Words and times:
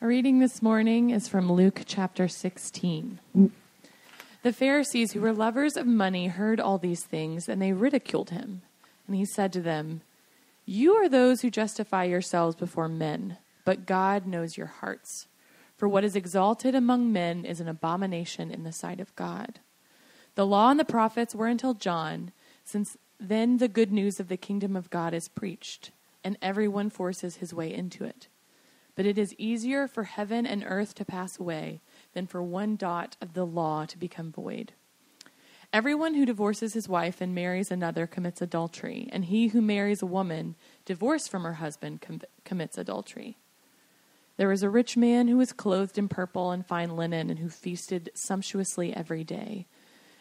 A 0.00 0.06
reading 0.06 0.38
this 0.38 0.62
morning 0.62 1.10
is 1.10 1.26
from 1.26 1.50
Luke 1.50 1.82
chapter 1.84 2.28
16. 2.28 3.18
The 4.44 4.52
Pharisees, 4.52 5.10
who 5.10 5.20
were 5.20 5.32
lovers 5.32 5.76
of 5.76 5.88
money, 5.88 6.28
heard 6.28 6.60
all 6.60 6.78
these 6.78 7.02
things, 7.02 7.48
and 7.48 7.60
they 7.60 7.72
ridiculed 7.72 8.30
him. 8.30 8.62
And 9.08 9.16
he 9.16 9.24
said 9.24 9.52
to 9.54 9.60
them, 9.60 10.02
You 10.64 10.94
are 10.94 11.08
those 11.08 11.40
who 11.40 11.50
justify 11.50 12.04
yourselves 12.04 12.54
before 12.54 12.88
men, 12.88 13.38
but 13.64 13.86
God 13.86 14.24
knows 14.24 14.56
your 14.56 14.68
hearts. 14.68 15.26
For 15.76 15.88
what 15.88 16.04
is 16.04 16.14
exalted 16.14 16.76
among 16.76 17.12
men 17.12 17.44
is 17.44 17.60
an 17.60 17.66
abomination 17.66 18.52
in 18.52 18.62
the 18.62 18.70
sight 18.70 19.00
of 19.00 19.16
God. 19.16 19.58
The 20.36 20.46
law 20.46 20.70
and 20.70 20.78
the 20.78 20.84
prophets 20.84 21.34
were 21.34 21.48
until 21.48 21.74
John, 21.74 22.30
since 22.64 22.96
then 23.18 23.56
the 23.56 23.66
good 23.66 23.90
news 23.90 24.20
of 24.20 24.28
the 24.28 24.36
kingdom 24.36 24.76
of 24.76 24.90
God 24.90 25.12
is 25.12 25.26
preached, 25.26 25.90
and 26.22 26.38
everyone 26.40 26.88
forces 26.88 27.38
his 27.38 27.52
way 27.52 27.74
into 27.74 28.04
it. 28.04 28.28
But 28.98 29.06
it 29.06 29.16
is 29.16 29.32
easier 29.38 29.86
for 29.86 30.02
heaven 30.02 30.44
and 30.44 30.64
earth 30.66 30.92
to 30.96 31.04
pass 31.04 31.38
away 31.38 31.80
than 32.14 32.26
for 32.26 32.42
one 32.42 32.74
dot 32.74 33.16
of 33.20 33.32
the 33.32 33.46
law 33.46 33.86
to 33.86 33.96
become 33.96 34.32
void. 34.32 34.72
Everyone 35.72 36.14
who 36.14 36.26
divorces 36.26 36.74
his 36.74 36.88
wife 36.88 37.20
and 37.20 37.32
marries 37.32 37.70
another 37.70 38.08
commits 38.08 38.42
adultery, 38.42 39.08
and 39.12 39.26
he 39.26 39.48
who 39.48 39.60
marries 39.62 40.02
a 40.02 40.06
woman 40.06 40.56
divorced 40.84 41.30
from 41.30 41.44
her 41.44 41.52
husband 41.54 42.00
com- 42.00 42.22
commits 42.44 42.76
adultery. 42.76 43.38
There 44.36 44.48
was 44.48 44.64
a 44.64 44.68
rich 44.68 44.96
man 44.96 45.28
who 45.28 45.36
was 45.36 45.52
clothed 45.52 45.96
in 45.96 46.08
purple 46.08 46.50
and 46.50 46.66
fine 46.66 46.96
linen, 46.96 47.30
and 47.30 47.38
who 47.38 47.50
feasted 47.50 48.10
sumptuously 48.14 48.92
every 48.92 49.22
day. 49.22 49.68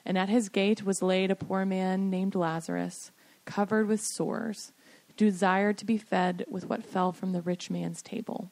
And 0.05 0.19
at 0.19 0.29
his 0.29 0.49
gate 0.49 0.85
was 0.85 1.01
laid 1.01 1.31
a 1.31 1.35
poor 1.35 1.65
man 1.65 2.11
named 2.11 2.35
Lazarus, 2.35 3.09
covered 3.43 3.87
with 3.87 4.01
sores, 4.01 4.71
who 5.07 5.13
desired 5.15 5.79
to 5.79 5.85
be 5.85 5.97
fed 5.97 6.45
with 6.47 6.69
what 6.69 6.85
fell 6.85 7.11
from 7.11 7.31
the 7.31 7.41
rich 7.41 7.71
man's 7.71 8.03
table. 8.03 8.51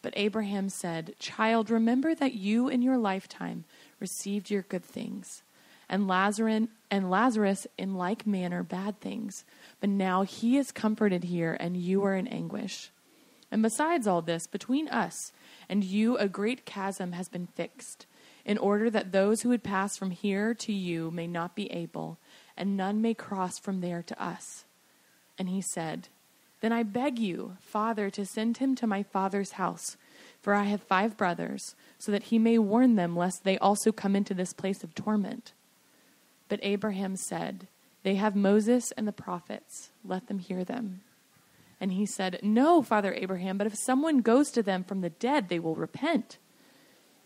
But 0.00 0.14
Abraham 0.16 0.68
said, 0.68 1.14
Child, 1.18 1.70
remember 1.70 2.14
that 2.14 2.34
you 2.34 2.68
in 2.68 2.82
your 2.82 2.96
lifetime 2.96 3.64
received 3.98 4.50
your 4.50 4.62
good 4.62 4.84
things, 4.84 5.42
and 5.88 6.06
Lazarus, 6.06 6.68
and 6.90 7.10
Lazarus 7.10 7.66
in 7.76 7.94
like 7.94 8.26
manner 8.26 8.62
bad 8.62 9.00
things. 9.00 9.44
But 9.80 9.90
now 9.90 10.22
he 10.22 10.56
is 10.56 10.70
comforted 10.70 11.24
here, 11.24 11.56
and 11.58 11.76
you 11.76 12.04
are 12.04 12.14
in 12.14 12.28
anguish. 12.28 12.90
And 13.50 13.62
besides 13.62 14.06
all 14.06 14.22
this, 14.22 14.46
between 14.46 14.88
us 14.88 15.32
and 15.68 15.82
you 15.82 16.16
a 16.16 16.28
great 16.28 16.64
chasm 16.64 17.12
has 17.12 17.28
been 17.28 17.46
fixed, 17.46 18.06
in 18.44 18.56
order 18.58 18.88
that 18.88 19.12
those 19.12 19.42
who 19.42 19.50
would 19.50 19.62
pass 19.62 19.96
from 19.96 20.10
here 20.10 20.54
to 20.54 20.72
you 20.72 21.10
may 21.10 21.26
not 21.26 21.54
be 21.54 21.70
able, 21.70 22.18
and 22.56 22.76
none 22.76 23.02
may 23.02 23.14
cross 23.14 23.58
from 23.58 23.80
there 23.80 24.02
to 24.02 24.22
us. 24.22 24.64
And 25.38 25.48
he 25.48 25.60
said, 25.60 26.08
then 26.60 26.72
I 26.72 26.82
beg 26.82 27.18
you, 27.18 27.56
Father, 27.60 28.10
to 28.10 28.26
send 28.26 28.58
him 28.58 28.74
to 28.76 28.86
my 28.86 29.02
father's 29.02 29.52
house, 29.52 29.96
for 30.40 30.54
I 30.54 30.64
have 30.64 30.82
five 30.82 31.16
brothers, 31.16 31.74
so 31.98 32.10
that 32.10 32.24
he 32.24 32.38
may 32.38 32.58
warn 32.58 32.96
them, 32.96 33.16
lest 33.16 33.44
they 33.44 33.58
also 33.58 33.92
come 33.92 34.16
into 34.16 34.34
this 34.34 34.52
place 34.52 34.82
of 34.82 34.94
torment. 34.94 35.52
But 36.48 36.60
Abraham 36.62 37.16
said, 37.16 37.68
They 38.02 38.16
have 38.16 38.34
Moses 38.34 38.92
and 38.92 39.06
the 39.06 39.12
prophets, 39.12 39.90
let 40.04 40.26
them 40.26 40.40
hear 40.40 40.64
them. 40.64 41.02
And 41.80 41.92
he 41.92 42.06
said, 42.06 42.40
No, 42.42 42.82
Father 42.82 43.14
Abraham, 43.14 43.56
but 43.56 43.66
if 43.66 43.76
someone 43.76 44.18
goes 44.18 44.50
to 44.50 44.62
them 44.62 44.82
from 44.82 45.00
the 45.00 45.10
dead, 45.10 45.48
they 45.48 45.60
will 45.60 45.76
repent. 45.76 46.38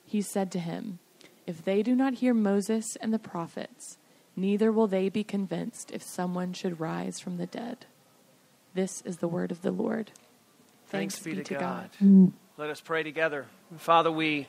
He 0.05 0.21
said 0.21 0.53
to 0.53 0.59
him, 0.59 0.99
If 1.47 1.65
they 1.65 1.83
do 1.83 1.95
not 1.95 2.15
hear 2.15 2.35
Moses 2.35 2.97
and 2.97 3.15
the 3.15 3.19
prophets, 3.19 3.97
neither 4.37 4.71
will 4.71 4.87
they 4.87 5.09
be 5.09 5.25
convinced 5.25 5.91
if 5.91 6.03
someone 6.03 6.53
should 6.53 6.81
rise 6.81 7.19
from 7.19 7.39
the 7.39 7.47
dead. 7.47 7.87
This 8.75 9.03
is 9.03 9.19
the 9.19 9.29
word 9.29 9.51
of 9.51 9.61
the 9.61 9.71
Lord. 9.71 10.11
Thanks, 10.87 11.17
Thanks 11.17 11.19
be, 11.19 11.35
be, 11.35 11.45
to, 11.45 11.55
God. 11.55 11.91
God. 12.01 12.33
Let 12.57 12.71
us 12.71 12.81
pray 12.81 13.03
together. 13.03 13.45
Father, 13.77 14.11
we 14.11 14.49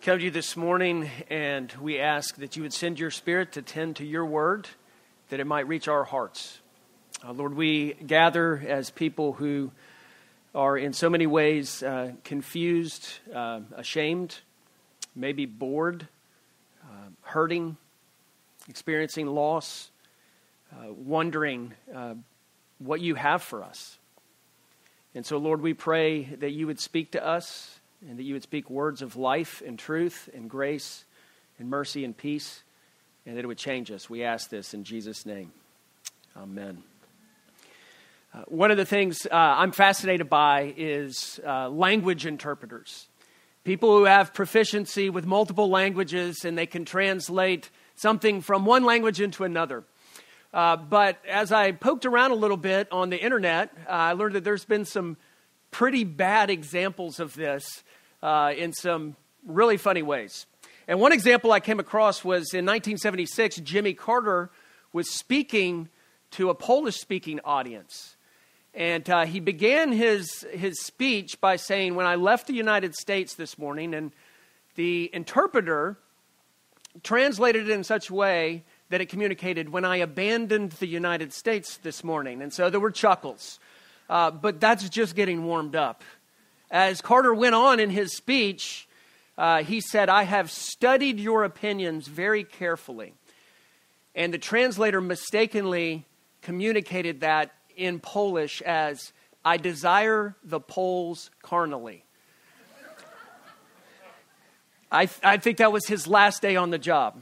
come 0.00 0.18
to 0.18 0.24
you 0.24 0.30
this 0.30 0.56
morning 0.56 1.10
and 1.28 1.72
we 1.80 1.98
ask 1.98 2.36
that 2.36 2.54
you 2.54 2.62
would 2.62 2.72
send 2.72 3.00
your 3.00 3.10
spirit 3.10 3.50
to 3.52 3.62
tend 3.62 3.96
to 3.96 4.04
your 4.04 4.24
word, 4.24 4.68
that 5.30 5.40
it 5.40 5.46
might 5.46 5.66
reach 5.66 5.88
our 5.88 6.04
hearts. 6.04 6.60
Uh, 7.26 7.32
Lord, 7.32 7.54
we 7.54 7.94
gather 7.94 8.62
as 8.64 8.90
people 8.90 9.32
who 9.32 9.72
are 10.54 10.78
in 10.78 10.92
so 10.92 11.10
many 11.10 11.26
ways 11.26 11.82
uh, 11.82 12.12
confused, 12.22 13.08
uh, 13.34 13.58
ashamed, 13.74 14.38
maybe 15.16 15.46
bored, 15.46 16.06
uh, 16.84 17.08
hurting, 17.22 17.76
experiencing 18.68 19.26
loss, 19.26 19.90
uh, 20.72 20.92
wondering 20.92 21.74
uh, 21.92 22.14
what 22.78 23.00
you 23.00 23.14
have 23.14 23.42
for 23.42 23.62
us. 23.62 23.98
And 25.14 25.24
so, 25.24 25.38
Lord, 25.38 25.62
we 25.62 25.72
pray 25.74 26.24
that 26.40 26.50
you 26.50 26.66
would 26.66 26.78
speak 26.78 27.12
to 27.12 27.26
us 27.26 27.80
and 28.06 28.18
that 28.18 28.22
you 28.22 28.34
would 28.34 28.42
speak 28.42 28.68
words 28.68 29.02
of 29.02 29.16
life 29.16 29.62
and 29.66 29.78
truth 29.78 30.28
and 30.34 30.48
grace 30.48 31.04
and 31.58 31.70
mercy 31.70 32.04
and 32.04 32.14
peace, 32.14 32.62
and 33.24 33.36
that 33.36 33.44
it 33.44 33.46
would 33.46 33.58
change 33.58 33.90
us. 33.90 34.10
We 34.10 34.24
ask 34.24 34.50
this 34.50 34.74
in 34.74 34.84
Jesus' 34.84 35.24
name. 35.24 35.52
Amen. 36.36 36.82
Uh, 38.34 38.42
one 38.48 38.70
of 38.70 38.76
the 38.76 38.84
things 38.84 39.26
uh, 39.26 39.34
I'm 39.34 39.72
fascinated 39.72 40.28
by 40.28 40.74
is 40.76 41.40
uh, 41.46 41.70
language 41.70 42.26
interpreters. 42.26 43.08
People 43.64 43.96
who 43.96 44.04
have 44.04 44.34
proficiency 44.34 45.08
with 45.08 45.24
multiple 45.24 45.70
languages 45.70 46.44
and 46.44 46.58
they 46.58 46.66
can 46.66 46.84
translate 46.84 47.70
something 47.94 48.42
from 48.42 48.66
one 48.66 48.84
language 48.84 49.20
into 49.20 49.44
another. 49.44 49.84
Uh, 50.56 50.74
but 50.74 51.18
as 51.28 51.52
I 51.52 51.72
poked 51.72 52.06
around 52.06 52.30
a 52.30 52.34
little 52.34 52.56
bit 52.56 52.90
on 52.90 53.10
the 53.10 53.22
internet, 53.22 53.70
uh, 53.86 53.90
I 53.90 54.12
learned 54.14 54.36
that 54.36 54.44
there's 54.44 54.64
been 54.64 54.86
some 54.86 55.18
pretty 55.70 56.02
bad 56.02 56.48
examples 56.48 57.20
of 57.20 57.34
this 57.34 57.84
uh, 58.22 58.54
in 58.56 58.72
some 58.72 59.16
really 59.44 59.76
funny 59.76 60.00
ways. 60.00 60.46
And 60.88 60.98
one 60.98 61.12
example 61.12 61.52
I 61.52 61.60
came 61.60 61.78
across 61.78 62.24
was 62.24 62.54
in 62.54 62.64
1976, 62.64 63.56
Jimmy 63.56 63.92
Carter 63.92 64.50
was 64.94 65.10
speaking 65.10 65.90
to 66.30 66.48
a 66.48 66.54
Polish 66.54 66.96
speaking 66.96 67.38
audience. 67.44 68.16
And 68.72 69.08
uh, 69.10 69.26
he 69.26 69.40
began 69.40 69.92
his, 69.92 70.46
his 70.52 70.80
speech 70.80 71.38
by 71.38 71.56
saying, 71.56 71.96
When 71.96 72.06
I 72.06 72.14
left 72.14 72.46
the 72.46 72.54
United 72.54 72.94
States 72.94 73.34
this 73.34 73.58
morning, 73.58 73.92
and 73.92 74.10
the 74.74 75.10
interpreter 75.12 75.98
translated 77.02 77.68
it 77.68 77.72
in 77.74 77.84
such 77.84 78.08
a 78.08 78.14
way 78.14 78.64
that 78.88 79.00
it 79.00 79.08
communicated 79.08 79.68
when 79.68 79.84
I 79.84 79.96
abandoned 79.96 80.72
the 80.72 80.86
United 80.86 81.32
States 81.32 81.78
this 81.78 82.04
morning. 82.04 82.42
And 82.42 82.52
so 82.52 82.70
there 82.70 82.80
were 82.80 82.90
chuckles. 82.90 83.58
Uh, 84.08 84.30
but 84.30 84.60
that's 84.60 84.88
just 84.88 85.16
getting 85.16 85.44
warmed 85.44 85.74
up. 85.74 86.04
As 86.70 87.00
Carter 87.00 87.34
went 87.34 87.54
on 87.54 87.80
in 87.80 87.90
his 87.90 88.16
speech, 88.16 88.88
uh, 89.36 89.62
he 89.62 89.80
said, 89.80 90.08
I 90.08 90.22
have 90.22 90.50
studied 90.50 91.18
your 91.18 91.44
opinions 91.44 92.06
very 92.06 92.44
carefully. 92.44 93.14
And 94.14 94.32
the 94.32 94.38
translator 94.38 95.00
mistakenly 95.00 96.04
communicated 96.42 97.20
that 97.20 97.52
in 97.76 97.98
Polish 98.00 98.62
as, 98.62 99.12
I 99.44 99.58
desire 99.58 100.34
the 100.42 100.60
Poles 100.60 101.30
carnally. 101.42 102.04
I, 104.90 105.06
th- 105.06 105.20
I 105.22 105.36
think 105.36 105.58
that 105.58 105.72
was 105.72 105.86
his 105.86 106.06
last 106.06 106.40
day 106.42 106.56
on 106.56 106.70
the 106.70 106.78
job. 106.78 107.20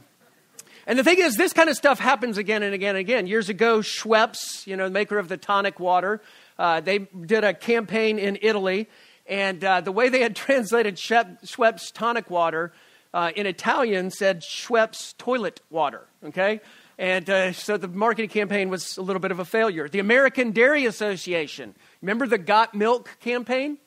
And 0.87 0.99
the 0.99 1.03
thing 1.03 1.17
is, 1.19 1.35
this 1.35 1.51
kind 1.51 1.69
of 1.69 1.75
stuff 1.75 1.99
happens 1.99 2.37
again 2.37 2.61
and 2.61 2.73
again 2.73 2.89
and 2.89 2.99
again. 2.99 3.25
Years 3.25 3.49
ago, 3.49 3.79
Schweppes, 3.79 4.67
you 4.67 4.75
know, 4.75 4.85
the 4.85 4.91
maker 4.91 5.17
of 5.17 5.27
the 5.27 5.37
tonic 5.37 5.79
water, 5.79 6.21
uh, 6.59 6.79
they 6.79 6.99
did 6.99 7.43
a 7.43 7.53
campaign 7.55 8.19
in 8.19 8.37
Italy, 8.41 8.87
and 9.25 9.63
uh, 9.63 9.81
the 9.81 9.91
way 9.91 10.09
they 10.09 10.21
had 10.21 10.35
translated 10.35 10.97
Schweppes 10.97 11.91
tonic 11.91 12.29
water 12.29 12.71
uh, 13.15 13.31
in 13.35 13.47
Italian 13.47 14.11
said 14.11 14.41
Schweppes 14.41 15.17
toilet 15.17 15.61
water, 15.71 16.05
okay? 16.23 16.59
And 16.99 17.29
uh, 17.29 17.53
so 17.53 17.77
the 17.77 17.87
marketing 17.87 18.29
campaign 18.29 18.69
was 18.69 18.97
a 18.97 19.01
little 19.01 19.19
bit 19.19 19.31
of 19.31 19.39
a 19.39 19.45
failure. 19.45 19.89
The 19.89 19.99
American 19.99 20.51
Dairy 20.51 20.85
Association, 20.85 21.75
remember 22.01 22.27
the 22.27 22.37
Got 22.37 22.75
Milk 22.75 23.17
campaign? 23.21 23.79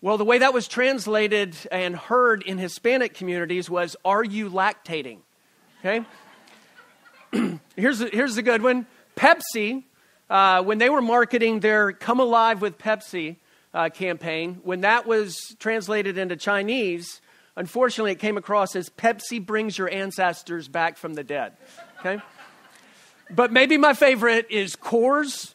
Well, 0.00 0.16
the 0.16 0.24
way 0.24 0.38
that 0.38 0.54
was 0.54 0.66
translated 0.66 1.56
and 1.70 1.94
heard 1.94 2.42
in 2.42 2.58
Hispanic 2.58 3.14
communities 3.14 3.68
was, 3.68 3.96
Are 4.04 4.24
you 4.24 4.48
lactating? 4.48 5.18
Okay? 5.86 6.04
here's, 7.76 8.00
a, 8.00 8.08
here's 8.08 8.36
a 8.36 8.42
good 8.42 8.62
one 8.62 8.86
Pepsi, 9.16 9.84
uh, 10.28 10.62
when 10.62 10.78
they 10.78 10.90
were 10.90 11.00
marketing 11.00 11.60
their 11.60 11.92
Come 11.92 12.18
Alive 12.18 12.60
with 12.60 12.76
Pepsi 12.76 13.36
uh, 13.72 13.88
campaign, 13.90 14.60
when 14.64 14.80
that 14.80 15.06
was 15.06 15.36
translated 15.58 16.18
into 16.18 16.36
Chinese, 16.36 17.20
Unfortunately, 17.58 18.12
it 18.12 18.18
came 18.18 18.36
across 18.36 18.76
as 18.76 18.90
Pepsi 18.90 19.44
brings 19.44 19.78
your 19.78 19.90
ancestors 19.90 20.68
back 20.68 20.98
from 20.98 21.14
the 21.14 21.24
dead. 21.24 21.54
Okay? 22.00 22.22
But 23.30 23.50
maybe 23.50 23.78
my 23.78 23.94
favorite 23.94 24.46
is 24.50 24.76
Coors. 24.76 25.54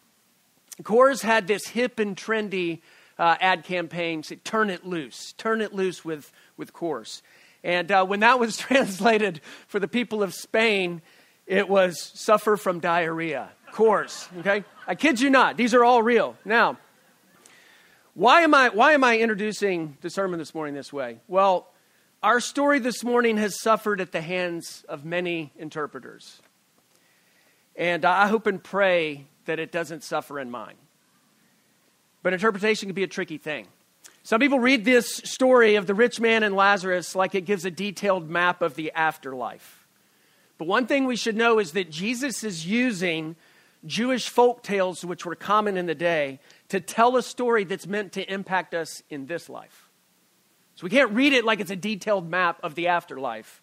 Coors 0.81 1.21
had 1.21 1.45
this 1.45 1.67
hip 1.67 1.99
and 1.99 2.17
trendy 2.17 2.79
uh, 3.19 3.35
ad 3.39 3.65
campaign, 3.65 4.23
say, 4.23 4.37
turn 4.37 4.71
it 4.71 4.83
loose, 4.83 5.33
turn 5.33 5.61
it 5.61 5.73
loose 5.73 6.03
with, 6.03 6.31
with 6.57 6.73
Coors. 6.73 7.21
And 7.63 7.91
uh, 7.91 8.05
when 8.05 8.21
that 8.21 8.39
was 8.39 8.57
translated 8.57 9.41
for 9.67 9.79
the 9.79 9.87
people 9.87 10.23
of 10.23 10.33
Spain, 10.33 11.01
it 11.45 11.69
was 11.69 12.11
suffer 12.13 12.57
from 12.57 12.79
diarrhea. 12.79 13.49
Of 13.67 13.73
course, 13.73 14.27
okay? 14.39 14.63
I 14.87 14.95
kid 14.95 15.19
you 15.19 15.29
not. 15.29 15.57
These 15.57 15.73
are 15.73 15.83
all 15.83 16.03
real. 16.03 16.35
Now, 16.43 16.77
why 18.13 18.41
am 18.41 18.53
I, 18.53 18.69
why 18.69 18.93
am 18.93 19.03
I 19.03 19.17
introducing 19.17 19.97
the 20.01 20.09
sermon 20.09 20.37
this 20.39 20.53
morning 20.53 20.75
this 20.75 20.91
way? 20.91 21.19
Well, 21.27 21.67
our 22.21 22.39
story 22.39 22.79
this 22.79 23.03
morning 23.03 23.37
has 23.37 23.59
suffered 23.61 24.01
at 24.01 24.11
the 24.11 24.21
hands 24.21 24.83
of 24.89 25.05
many 25.05 25.51
interpreters. 25.57 26.41
And 27.75 28.03
I 28.05 28.27
hope 28.27 28.47
and 28.47 28.61
pray 28.61 29.25
that 29.45 29.59
it 29.59 29.71
doesn't 29.71 30.03
suffer 30.03 30.39
in 30.39 30.51
mine. 30.51 30.75
But 32.21 32.33
interpretation 32.33 32.89
can 32.89 32.93
be 32.93 33.03
a 33.03 33.07
tricky 33.07 33.37
thing. 33.37 33.67
Some 34.23 34.39
people 34.39 34.59
read 34.59 34.85
this 34.85 35.17
story 35.17 35.75
of 35.75 35.87
the 35.87 35.95
rich 35.95 36.19
man 36.19 36.43
and 36.43 36.55
Lazarus 36.55 37.15
like 37.15 37.33
it 37.33 37.41
gives 37.41 37.65
a 37.65 37.71
detailed 37.71 38.29
map 38.29 38.61
of 38.61 38.75
the 38.75 38.91
afterlife. 38.91 39.87
But 40.57 40.67
one 40.67 40.85
thing 40.85 41.05
we 41.05 41.15
should 41.15 41.35
know 41.35 41.57
is 41.57 41.71
that 41.71 41.89
Jesus 41.89 42.43
is 42.43 42.67
using 42.67 43.35
Jewish 43.83 44.29
folk 44.29 44.61
tales, 44.61 45.03
which 45.03 45.25
were 45.25 45.33
common 45.33 45.75
in 45.75 45.87
the 45.87 45.95
day, 45.95 46.39
to 46.69 46.79
tell 46.79 47.17
a 47.17 47.23
story 47.23 47.63
that's 47.63 47.87
meant 47.87 48.11
to 48.13 48.31
impact 48.31 48.75
us 48.75 49.01
in 49.09 49.25
this 49.25 49.49
life. 49.49 49.89
So 50.75 50.83
we 50.83 50.91
can't 50.91 51.11
read 51.13 51.33
it 51.33 51.45
like 51.45 51.59
it's 51.59 51.71
a 51.71 51.75
detailed 51.75 52.29
map 52.29 52.59
of 52.61 52.75
the 52.75 52.89
afterlife, 52.89 53.61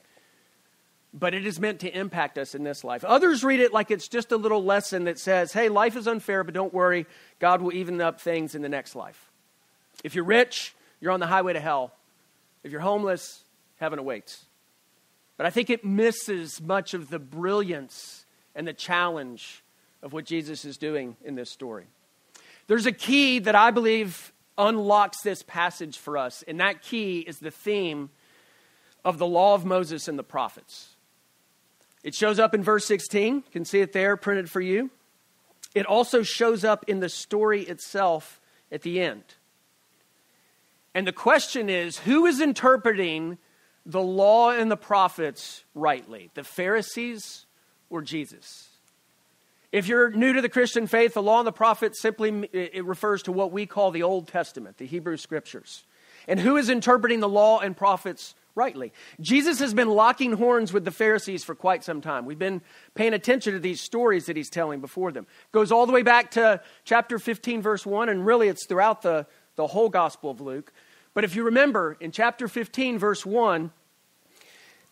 but 1.14 1.34
it 1.34 1.46
is 1.46 1.60
meant 1.60 1.80
to 1.80 1.98
impact 1.98 2.36
us 2.36 2.56
in 2.56 2.64
this 2.64 2.82
life. 2.82 3.04
Others 3.04 3.44
read 3.44 3.60
it 3.60 3.72
like 3.72 3.92
it's 3.92 4.08
just 4.08 4.32
a 4.32 4.36
little 4.36 4.64
lesson 4.64 5.04
that 5.04 5.20
says, 5.20 5.52
hey, 5.52 5.68
life 5.68 5.96
is 5.96 6.08
unfair, 6.08 6.42
but 6.42 6.52
don't 6.52 6.74
worry, 6.74 7.06
God 7.38 7.62
will 7.62 7.72
even 7.72 8.00
up 8.00 8.20
things 8.20 8.56
in 8.56 8.62
the 8.62 8.68
next 8.68 8.96
life. 8.96 9.27
If 10.04 10.14
you're 10.14 10.24
rich, 10.24 10.74
you're 11.00 11.12
on 11.12 11.20
the 11.20 11.26
highway 11.26 11.52
to 11.52 11.60
hell. 11.60 11.92
If 12.62 12.72
you're 12.72 12.80
homeless, 12.80 13.42
heaven 13.76 13.98
awaits. 13.98 14.44
But 15.36 15.46
I 15.46 15.50
think 15.50 15.70
it 15.70 15.84
misses 15.84 16.60
much 16.60 16.94
of 16.94 17.10
the 17.10 17.18
brilliance 17.18 18.26
and 18.54 18.66
the 18.66 18.72
challenge 18.72 19.62
of 20.02 20.12
what 20.12 20.24
Jesus 20.24 20.64
is 20.64 20.76
doing 20.76 21.16
in 21.24 21.34
this 21.34 21.50
story. 21.50 21.86
There's 22.66 22.86
a 22.86 22.92
key 22.92 23.38
that 23.40 23.54
I 23.54 23.70
believe 23.70 24.32
unlocks 24.56 25.22
this 25.22 25.42
passage 25.42 25.96
for 25.96 26.18
us, 26.18 26.42
and 26.46 26.60
that 26.60 26.82
key 26.82 27.20
is 27.20 27.38
the 27.38 27.50
theme 27.50 28.10
of 29.04 29.18
the 29.18 29.26
law 29.26 29.54
of 29.54 29.64
Moses 29.64 30.08
and 30.08 30.18
the 30.18 30.24
prophets. 30.24 30.90
It 32.02 32.14
shows 32.14 32.38
up 32.38 32.54
in 32.54 32.62
verse 32.62 32.84
16. 32.86 33.36
You 33.36 33.42
can 33.52 33.64
see 33.64 33.80
it 33.80 33.92
there 33.92 34.16
printed 34.16 34.50
for 34.50 34.60
you. 34.60 34.90
It 35.74 35.86
also 35.86 36.22
shows 36.22 36.64
up 36.64 36.84
in 36.88 37.00
the 37.00 37.08
story 37.08 37.62
itself 37.62 38.40
at 38.72 38.82
the 38.82 39.00
end. 39.00 39.22
And 40.98 41.06
the 41.06 41.12
question 41.12 41.70
is 41.70 41.96
who 41.96 42.26
is 42.26 42.40
interpreting 42.40 43.38
the 43.86 44.02
law 44.02 44.50
and 44.50 44.68
the 44.68 44.76
prophets 44.76 45.62
rightly? 45.72 46.32
The 46.34 46.42
Pharisees 46.42 47.46
or 47.88 48.02
Jesus? 48.02 48.68
If 49.70 49.86
you're 49.86 50.10
new 50.10 50.32
to 50.32 50.42
the 50.42 50.48
Christian 50.48 50.88
faith, 50.88 51.14
the 51.14 51.22
law 51.22 51.38
and 51.38 51.46
the 51.46 51.52
prophets 51.52 52.02
simply 52.02 52.50
it 52.52 52.84
refers 52.84 53.22
to 53.22 53.32
what 53.32 53.52
we 53.52 53.64
call 53.64 53.92
the 53.92 54.02
Old 54.02 54.26
Testament, 54.26 54.78
the 54.78 54.86
Hebrew 54.86 55.16
scriptures. 55.16 55.84
And 56.26 56.40
who 56.40 56.56
is 56.56 56.68
interpreting 56.68 57.20
the 57.20 57.28
law 57.28 57.60
and 57.60 57.76
prophets 57.76 58.34
rightly? 58.56 58.92
Jesus 59.20 59.60
has 59.60 59.74
been 59.74 59.90
locking 59.90 60.32
horns 60.32 60.72
with 60.72 60.84
the 60.84 60.90
Pharisees 60.90 61.44
for 61.44 61.54
quite 61.54 61.84
some 61.84 62.00
time. 62.00 62.24
We've 62.24 62.40
been 62.40 62.60
paying 62.96 63.14
attention 63.14 63.52
to 63.52 63.60
these 63.60 63.80
stories 63.80 64.26
that 64.26 64.36
he's 64.36 64.50
telling 64.50 64.80
before 64.80 65.12
them. 65.12 65.28
Goes 65.52 65.70
all 65.70 65.86
the 65.86 65.92
way 65.92 66.02
back 66.02 66.32
to 66.32 66.60
chapter 66.82 67.20
15 67.20 67.62
verse 67.62 67.86
1 67.86 68.08
and 68.08 68.26
really 68.26 68.48
it's 68.48 68.66
throughout 68.66 69.02
the 69.02 69.28
the 69.58 69.66
whole 69.66 69.88
gospel 69.88 70.30
of 70.30 70.40
Luke. 70.40 70.72
But 71.18 71.24
if 71.24 71.34
you 71.34 71.42
remember 71.42 71.96
in 71.98 72.12
chapter 72.12 72.46
15 72.46 72.96
verse 72.96 73.26
1, 73.26 73.72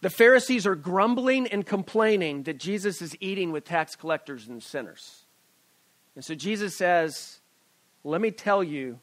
the 0.01 0.11
Pharisees 0.11 0.67
are 0.67 0.75
grumbling 0.75 1.47
and 1.47 1.65
complaining 1.65 2.43
that 2.43 2.59
Jesus 2.59 3.01
is 3.01 3.17
eating 3.21 3.53
with 3.53 3.65
tax 3.65 3.95
collectors 3.95 4.49
and 4.49 4.61
sinners. 4.61 5.23
And 6.17 6.25
so 6.25 6.35
Jesus 6.35 6.77
says, 6.77 7.39
Let 8.03 8.21
me 8.21 8.33
tell 8.33 8.65
you 8.65 8.99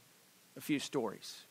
a 0.57 0.59
few 0.59 0.79
stories. 0.79 1.45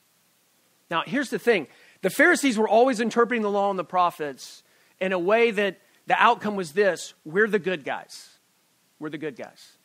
Now, 0.91 1.05
here's 1.07 1.31
the 1.31 1.39
thing 1.39 1.69
the 2.03 2.11
Pharisees 2.11 2.59
were 2.59 2.69
always 2.69 3.01
interpreting 3.01 3.41
the 3.41 3.51
law 3.51 3.71
and 3.71 3.79
the 3.79 3.83
prophets 3.83 4.63
in 5.01 5.13
a 5.13 5.19
way 5.19 5.53
that 5.53 5.81
the 6.07 6.23
outcome 6.23 6.55
was 6.55 6.73
this 6.73 7.15
we're 7.25 7.49
the 7.49 7.59
good 7.59 7.83
guys. 7.83 8.29
We're 8.99 9.09
the 9.09 9.17
good 9.17 9.37
guys. 9.37 9.79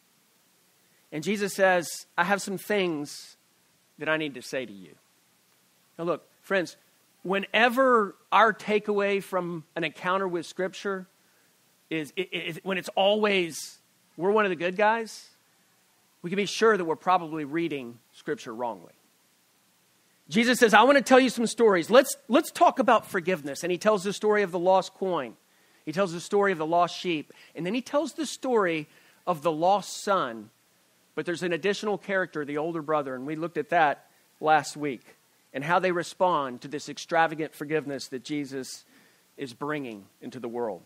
And 1.14 1.24
Jesus 1.24 1.54
says, 1.54 1.88
I 2.18 2.26
have 2.26 2.42
some 2.42 2.58
things 2.58 3.38
that 4.00 4.10
I 4.10 4.18
need 4.18 4.34
to 4.34 4.42
say 4.42 4.66
to 4.66 4.74
you. 4.74 4.94
Now, 5.98 6.06
look, 6.06 6.28
friends, 6.42 6.78
whenever 7.24 8.16
our 8.32 8.54
takeaway 8.54 9.22
from 9.22 9.64
an 9.76 9.84
encounter 9.84 10.28
with 10.28 10.46
Scripture 10.46 11.08
is, 11.90 12.14
is, 12.16 12.60
when 12.64 12.78
it's 12.78 12.90
always 12.90 13.80
we're 14.16 14.32
one 14.32 14.46
of 14.46 14.50
the 14.50 14.56
good 14.56 14.76
guys, 14.76 15.30
we 16.22 16.30
can 16.30 16.38
be 16.38 16.46
sure 16.46 16.76
that 16.76 16.84
we're 16.84 16.96
probably 16.96 17.46
reading 17.46 18.00
Scripture 18.14 18.54
wrongly. 18.54 18.94
Jesus 20.30 20.60
says, 20.60 20.74
I 20.74 20.84
want 20.84 20.98
to 20.98 21.04
tell 21.04 21.20
you 21.20 21.30
some 21.30 21.48
stories. 21.48 21.90
Let's, 21.90 22.18
let's 22.28 22.52
talk 22.52 22.80
about 22.80 23.06
forgiveness. 23.06 23.64
And 23.64 23.72
he 23.72 23.78
tells 23.78 24.04
the 24.04 24.12
story 24.12 24.44
of 24.44 24.52
the 24.52 24.60
lost 24.60 24.94
coin. 24.96 25.36
He 25.86 25.94
tells 25.94 26.12
the 26.12 26.20
story 26.20 26.52
of 26.52 26.58
the 26.58 26.66
lost 26.66 26.98
sheep. 26.98 27.32
And 27.56 27.66
then 27.66 27.74
he 27.74 27.82
tells 27.82 28.14
the 28.14 28.26
story 28.26 28.88
of 29.26 29.42
the 29.42 29.52
lost 29.52 30.04
son. 30.04 30.50
But 31.16 31.26
there's 31.26 31.44
an 31.44 31.54
additional 31.54 31.98
character, 31.98 32.44
the 32.44 32.58
older 32.58 32.82
brother. 32.82 33.16
And 33.16 33.26
we 33.26 33.38
looked 33.38 33.58
at 33.58 33.70
that 33.70 34.08
last 34.42 34.76
week 34.76 35.16
and 35.54 35.64
how 35.64 35.80
they 35.80 35.92
respond 35.92 36.62
to 36.62 36.68
this 36.68 36.90
extravagant 36.90 37.54
forgiveness 37.54 38.08
that 38.10 38.24
Jesus 38.24 38.86
is 39.38 39.54
bringing 39.54 40.06
into 40.22 40.40
the 40.40 40.48
world. 40.48 40.82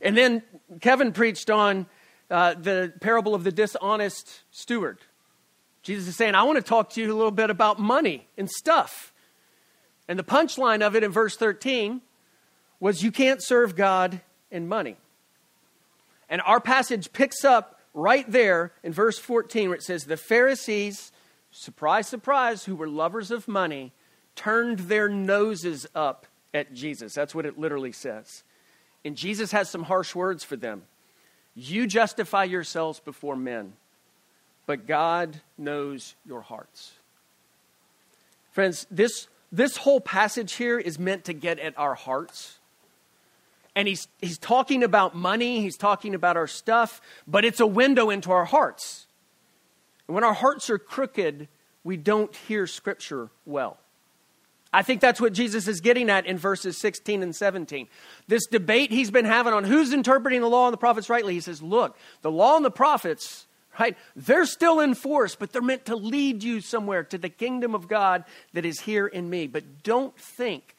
And 0.00 0.16
then 0.16 0.42
Kevin 0.80 1.12
preached 1.12 1.50
on 1.50 1.86
uh, 2.30 2.54
the 2.54 2.92
parable 3.00 3.34
of 3.34 3.44
the 3.44 3.52
dishonest 3.52 4.42
steward. 4.50 4.98
Jesus 5.82 6.08
is 6.08 6.16
saying, 6.16 6.34
I 6.34 6.44
want 6.44 6.56
to 6.56 6.62
talk 6.62 6.90
to 6.90 7.00
you 7.00 7.12
a 7.12 7.16
little 7.16 7.32
bit 7.32 7.50
about 7.50 7.78
money 7.78 8.26
and 8.38 8.48
stuff. 8.48 9.12
And 10.08 10.18
the 10.18 10.24
punchline 10.24 10.82
of 10.82 10.96
it 10.96 11.04
in 11.04 11.10
verse 11.10 11.36
13 11.36 12.00
was, 12.80 13.02
You 13.02 13.12
can't 13.12 13.42
serve 13.42 13.76
God 13.76 14.20
and 14.50 14.68
money. 14.68 14.96
And 16.28 16.40
our 16.42 16.60
passage 16.60 17.12
picks 17.12 17.44
up 17.44 17.80
right 17.94 18.30
there 18.30 18.72
in 18.82 18.92
verse 18.92 19.18
14 19.18 19.68
where 19.68 19.76
it 19.76 19.82
says, 19.82 20.04
The 20.04 20.16
Pharisees 20.16 21.12
surprise, 21.52 22.08
surprise, 22.08 22.64
who 22.64 22.74
were 22.74 22.88
lovers 22.88 23.30
of 23.30 23.46
money, 23.46 23.92
turned 24.34 24.80
their 24.80 25.08
noses 25.08 25.86
up 25.94 26.26
at 26.52 26.74
Jesus. 26.74 27.14
That's 27.14 27.34
what 27.34 27.46
it 27.46 27.58
literally 27.58 27.92
says. 27.92 28.42
And 29.04 29.16
Jesus 29.16 29.52
has 29.52 29.70
some 29.70 29.84
harsh 29.84 30.14
words 30.14 30.42
for 30.42 30.56
them. 30.56 30.82
You 31.54 31.86
justify 31.86 32.44
yourselves 32.44 32.98
before 32.98 33.36
men, 33.36 33.74
but 34.66 34.86
God 34.86 35.40
knows 35.58 36.14
your 36.26 36.40
hearts. 36.40 36.92
Friends, 38.52 38.86
this, 38.90 39.28
this 39.50 39.76
whole 39.76 40.00
passage 40.00 40.54
here 40.54 40.78
is 40.78 40.98
meant 40.98 41.24
to 41.26 41.32
get 41.32 41.58
at 41.58 41.78
our 41.78 41.94
hearts. 41.94 42.58
And 43.74 43.88
he's, 43.88 44.08
he's 44.20 44.38
talking 44.38 44.82
about 44.82 45.14
money, 45.14 45.60
he's 45.60 45.76
talking 45.76 46.14
about 46.14 46.36
our 46.36 46.46
stuff, 46.46 47.00
but 47.26 47.44
it's 47.44 47.60
a 47.60 47.66
window 47.66 48.10
into 48.10 48.30
our 48.30 48.44
hearts. 48.44 49.06
When 50.12 50.24
our 50.24 50.34
hearts 50.34 50.68
are 50.70 50.78
crooked, 50.78 51.48
we 51.84 51.96
don't 51.96 52.34
hear 52.34 52.66
Scripture 52.66 53.30
well. 53.46 53.78
I 54.72 54.82
think 54.82 55.00
that's 55.00 55.20
what 55.20 55.34
Jesus 55.34 55.68
is 55.68 55.80
getting 55.80 56.08
at 56.08 56.26
in 56.26 56.38
verses 56.38 56.78
16 56.78 57.22
and 57.22 57.36
17. 57.36 57.88
This 58.26 58.46
debate 58.46 58.90
he's 58.90 59.10
been 59.10 59.26
having 59.26 59.52
on 59.52 59.64
who's 59.64 59.92
interpreting 59.92 60.40
the 60.40 60.48
law 60.48 60.66
and 60.66 60.72
the 60.72 60.78
prophets 60.78 61.10
rightly, 61.10 61.34
he 61.34 61.40
says, 61.40 61.62
look, 61.62 61.98
the 62.22 62.30
law 62.30 62.56
and 62.56 62.64
the 62.64 62.70
prophets, 62.70 63.46
right, 63.78 63.96
they're 64.16 64.46
still 64.46 64.80
in 64.80 64.94
force, 64.94 65.34
but 65.34 65.52
they're 65.52 65.60
meant 65.60 65.86
to 65.86 65.96
lead 65.96 66.42
you 66.42 66.62
somewhere 66.62 67.04
to 67.04 67.18
the 67.18 67.28
kingdom 67.28 67.74
of 67.74 67.86
God 67.86 68.24
that 68.54 68.64
is 68.64 68.80
here 68.80 69.06
in 69.06 69.28
me. 69.28 69.46
But 69.46 69.82
don't 69.82 70.16
think 70.18 70.74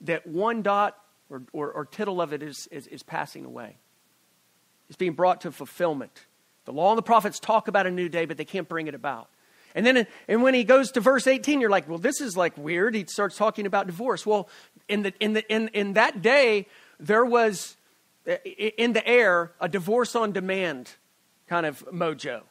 that 0.00 0.26
one 0.26 0.62
dot 0.62 0.98
or, 1.28 1.42
or, 1.52 1.70
or 1.70 1.84
tittle 1.84 2.20
of 2.20 2.32
it 2.32 2.42
is, 2.42 2.66
is, 2.72 2.88
is 2.88 3.04
passing 3.04 3.44
away. 3.44 3.76
It's 4.88 4.96
being 4.96 5.12
brought 5.12 5.42
to 5.42 5.52
fulfillment. 5.52 6.26
The 6.70 6.76
law 6.76 6.90
and 6.90 6.98
the 6.98 7.02
prophets 7.02 7.40
talk 7.40 7.66
about 7.66 7.88
a 7.88 7.90
new 7.90 8.08
day, 8.08 8.26
but 8.26 8.36
they 8.36 8.44
can't 8.44 8.68
bring 8.68 8.86
it 8.86 8.94
about. 8.94 9.28
And 9.74 9.84
then 9.84 10.06
and 10.28 10.40
when 10.40 10.54
he 10.54 10.62
goes 10.62 10.92
to 10.92 11.00
verse 11.00 11.26
18, 11.26 11.60
you're 11.60 11.68
like, 11.68 11.88
well, 11.88 11.98
this 11.98 12.20
is 12.20 12.36
like 12.36 12.56
weird. 12.56 12.94
He 12.94 13.04
starts 13.08 13.36
talking 13.36 13.66
about 13.66 13.88
divorce. 13.88 14.24
Well, 14.24 14.48
in, 14.88 15.02
the, 15.02 15.12
in, 15.18 15.32
the, 15.32 15.52
in, 15.52 15.66
in 15.68 15.94
that 15.94 16.22
day, 16.22 16.68
there 17.00 17.24
was 17.24 17.76
uh, 18.28 18.36
in 18.44 18.92
the 18.92 19.04
air 19.04 19.50
a 19.60 19.68
divorce 19.68 20.14
on 20.14 20.30
demand 20.30 20.92
kind 21.48 21.66
of 21.66 21.84
mojo, 21.92 22.42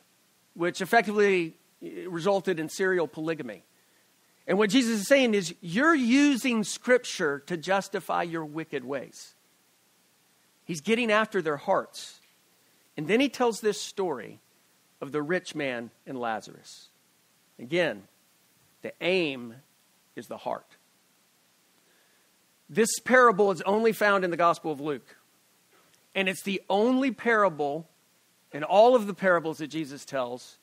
which 0.53 0.81
effectively 0.81 1.55
uh, 1.81 2.09
resulted 2.09 2.59
in 2.59 2.67
serial 2.67 3.07
polygamy. 3.07 3.63
And 4.47 4.57
what 4.57 4.69
Jesus 4.69 4.99
is 4.99 5.07
saying 5.07 5.33
is, 5.33 5.55
you're 5.61 5.95
using 5.95 6.65
Scripture 6.65 7.39
to 7.47 7.55
justify 7.55 8.23
your 8.23 8.43
wicked 8.43 8.83
ways. 8.83 9.33
He's 10.65 10.81
getting 10.81 11.09
after 11.09 11.41
their 11.41 11.57
hearts. 11.57 12.18
And 13.00 13.08
then 13.08 13.22
he 13.22 13.29
tells 13.29 13.62
this 13.62 13.79
story 13.79 14.41
of 15.00 15.13
the 15.13 15.22
rich 15.22 15.56
man 15.56 15.89
and 16.06 16.20
Lazarus. 16.20 16.89
Again, 17.58 18.03
the 18.82 18.91
aim 19.00 19.56
is 20.18 20.27
the 20.27 20.36
heart. 20.36 20.75
This 22.70 23.00
parable 23.00 23.51
is 23.51 23.62
only 23.62 23.94
found 23.94 24.25
in 24.25 24.32
the 24.32 24.36
Gospel 24.36 24.74
of 24.74 24.82
Luke. 24.82 25.15
And 26.13 26.27
it's 26.27 26.44
the 26.44 26.62
only 26.70 27.12
parable 27.12 27.88
in 28.51 28.65
all 28.65 28.96
of 28.96 29.08
the 29.08 29.13
parables 29.13 29.60
that 29.60 29.68
Jesus 29.68 30.03
tells 30.03 30.58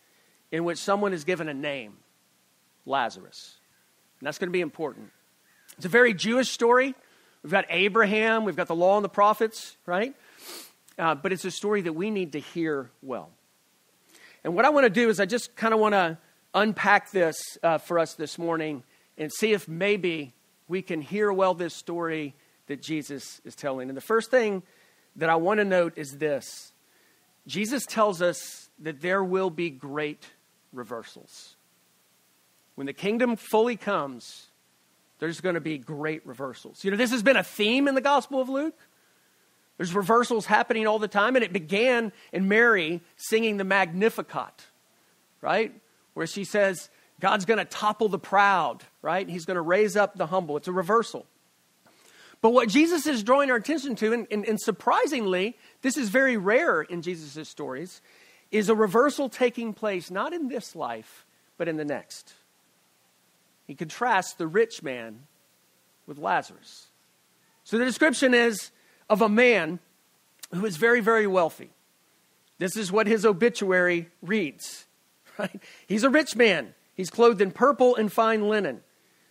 in 0.52 0.64
which 0.64 0.76
someone 0.76 1.14
is 1.14 1.24
given 1.24 1.48
a 1.48 1.54
name 1.54 1.94
Lazarus. 2.84 3.56
And 4.20 4.26
that's 4.26 4.36
going 4.36 4.50
to 4.50 4.52
be 4.52 4.60
important. 4.60 5.10
It's 5.78 5.86
a 5.86 5.88
very 5.88 6.12
Jewish 6.12 6.50
story. 6.50 6.94
We've 7.42 7.50
got 7.50 7.64
Abraham, 7.70 8.44
we've 8.44 8.56
got 8.56 8.68
the 8.68 8.76
law 8.76 8.96
and 8.96 9.04
the 9.06 9.08
prophets, 9.08 9.78
right? 9.86 10.14
Uh, 10.98 11.14
but 11.14 11.32
it's 11.32 11.44
a 11.44 11.50
story 11.50 11.82
that 11.82 11.92
we 11.92 12.10
need 12.10 12.32
to 12.32 12.38
hear 12.38 12.90
well. 13.02 13.30
And 14.44 14.54
what 14.54 14.64
I 14.64 14.70
want 14.70 14.84
to 14.84 14.90
do 14.90 15.08
is 15.08 15.20
I 15.20 15.26
just 15.26 15.56
kind 15.56 15.74
of 15.74 15.80
want 15.80 15.94
to 15.94 16.18
unpack 16.54 17.10
this 17.10 17.36
uh, 17.62 17.78
for 17.78 17.98
us 17.98 18.14
this 18.14 18.38
morning 18.38 18.82
and 19.18 19.30
see 19.32 19.52
if 19.52 19.68
maybe 19.68 20.34
we 20.68 20.82
can 20.82 21.00
hear 21.00 21.32
well 21.32 21.54
this 21.54 21.74
story 21.74 22.34
that 22.66 22.82
Jesus 22.82 23.40
is 23.44 23.54
telling. 23.54 23.88
And 23.88 23.96
the 23.96 24.02
first 24.02 24.30
thing 24.30 24.62
that 25.16 25.28
I 25.28 25.36
want 25.36 25.58
to 25.58 25.64
note 25.64 25.94
is 25.96 26.18
this 26.18 26.72
Jesus 27.46 27.86
tells 27.86 28.22
us 28.22 28.68
that 28.80 29.00
there 29.00 29.22
will 29.22 29.50
be 29.50 29.70
great 29.70 30.26
reversals. 30.72 31.56
When 32.74 32.86
the 32.86 32.92
kingdom 32.92 33.36
fully 33.36 33.76
comes, 33.76 34.48
there's 35.18 35.40
going 35.40 35.54
to 35.54 35.60
be 35.60 35.78
great 35.78 36.26
reversals. 36.26 36.84
You 36.84 36.90
know, 36.90 36.96
this 36.96 37.10
has 37.10 37.22
been 37.22 37.36
a 37.36 37.42
theme 37.42 37.88
in 37.88 37.94
the 37.94 38.00
Gospel 38.00 38.40
of 38.40 38.48
Luke. 38.48 38.78
There's 39.76 39.94
reversals 39.94 40.46
happening 40.46 40.86
all 40.86 40.98
the 40.98 41.08
time, 41.08 41.36
and 41.36 41.44
it 41.44 41.52
began 41.52 42.12
in 42.32 42.48
Mary 42.48 43.02
singing 43.16 43.58
the 43.58 43.64
Magnificat, 43.64 44.66
right? 45.40 45.72
Where 46.14 46.26
she 46.26 46.44
says, 46.44 46.88
God's 47.20 47.44
going 47.44 47.58
to 47.58 47.64
topple 47.64 48.08
the 48.08 48.18
proud, 48.18 48.84
right? 49.02 49.28
He's 49.28 49.44
going 49.44 49.56
to 49.56 49.62
raise 49.62 49.96
up 49.96 50.16
the 50.16 50.26
humble. 50.26 50.56
It's 50.56 50.68
a 50.68 50.72
reversal. 50.72 51.26
But 52.40 52.50
what 52.50 52.68
Jesus 52.68 53.06
is 53.06 53.22
drawing 53.22 53.50
our 53.50 53.56
attention 53.56 53.96
to, 53.96 54.12
and, 54.12 54.26
and, 54.30 54.46
and 54.46 54.60
surprisingly, 54.60 55.56
this 55.82 55.96
is 55.96 56.08
very 56.10 56.36
rare 56.36 56.82
in 56.82 57.02
Jesus' 57.02 57.48
stories, 57.48 58.00
is 58.50 58.68
a 58.68 58.74
reversal 58.74 59.28
taking 59.28 59.72
place 59.72 60.10
not 60.10 60.32
in 60.32 60.48
this 60.48 60.76
life, 60.76 61.26
but 61.58 61.68
in 61.68 61.76
the 61.76 61.84
next. 61.84 62.34
He 63.66 63.74
contrasts 63.74 64.34
the 64.34 64.46
rich 64.46 64.82
man 64.82 65.20
with 66.06 66.18
Lazarus. 66.18 66.86
So 67.64 67.78
the 67.78 67.84
description 67.84 68.32
is 68.32 68.70
of 69.08 69.22
a 69.22 69.28
man 69.28 69.78
who 70.54 70.64
is 70.66 70.76
very, 70.76 71.00
very 71.00 71.26
wealthy. 71.26 71.70
This 72.58 72.76
is 72.76 72.90
what 72.90 73.06
his 73.06 73.24
obituary 73.24 74.08
reads. 74.22 74.84
Right? 75.38 75.62
He's 75.86 76.02
a 76.02 76.08
rich 76.08 76.34
man. 76.34 76.72
He's 76.94 77.10
clothed 77.10 77.42
in 77.42 77.50
purple 77.50 77.94
and 77.94 78.10
fine 78.10 78.48
linen, 78.48 78.80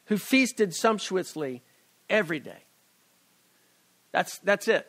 who 0.05 0.19
feasted 0.19 0.75
sumptuously 0.75 1.63
every 2.11 2.39
day. 2.39 2.59
That's, 4.11 4.37
that's 4.37 4.67
it. 4.67 4.87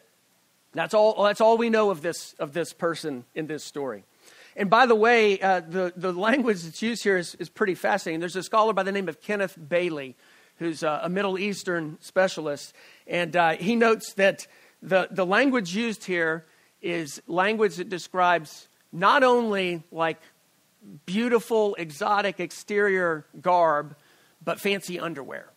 That's 0.74 0.92
all, 0.92 1.24
that's 1.24 1.40
all 1.40 1.56
we 1.56 1.70
know 1.70 1.88
of 1.88 2.02
this, 2.02 2.34
of 2.38 2.52
this 2.52 2.74
person 2.74 3.24
in 3.34 3.46
this 3.46 3.64
story. 3.64 4.04
And 4.56 4.68
by 4.68 4.84
the 4.84 4.94
way, 4.94 5.40
uh, 5.40 5.60
the, 5.60 5.94
the 5.96 6.12
language 6.12 6.62
that's 6.62 6.82
used 6.82 7.02
here 7.02 7.16
is, 7.16 7.34
is 7.36 7.48
pretty 7.48 7.74
fascinating. 7.74 8.20
There's 8.20 8.36
a 8.36 8.42
scholar 8.42 8.74
by 8.74 8.82
the 8.82 8.92
name 8.92 9.08
of 9.08 9.22
Kenneth 9.22 9.56
Bailey, 9.68 10.16
who's 10.58 10.82
a, 10.82 11.00
a 11.04 11.08
Middle 11.08 11.38
Eastern 11.38 11.96
specialist, 12.00 12.74
and 13.06 13.34
uh, 13.34 13.52
he 13.52 13.74
notes 13.74 14.12
that 14.14 14.46
the, 14.82 15.08
the 15.10 15.26
language 15.26 15.74
used 15.74 16.04
here 16.04 16.44
is 16.82 17.20
language 17.26 17.76
that 17.76 17.88
describes 17.88 18.68
not 18.92 19.22
only 19.22 19.82
like 19.90 20.18
beautiful, 21.04 21.74
exotic 21.76 22.40
exterior 22.40 23.26
garb, 23.40 23.96
but 24.44 24.60
fancy 24.60 24.98
underwear. 24.98 25.50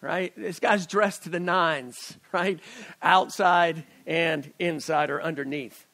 Right? 0.00 0.32
This 0.36 0.60
guy's 0.60 0.86
dressed 0.86 1.24
to 1.24 1.30
the 1.30 1.40
nines, 1.40 2.16
right? 2.32 2.60
Outside 3.02 3.84
and 4.06 4.52
inside 4.58 5.10
or 5.10 5.22
underneath. 5.22 5.86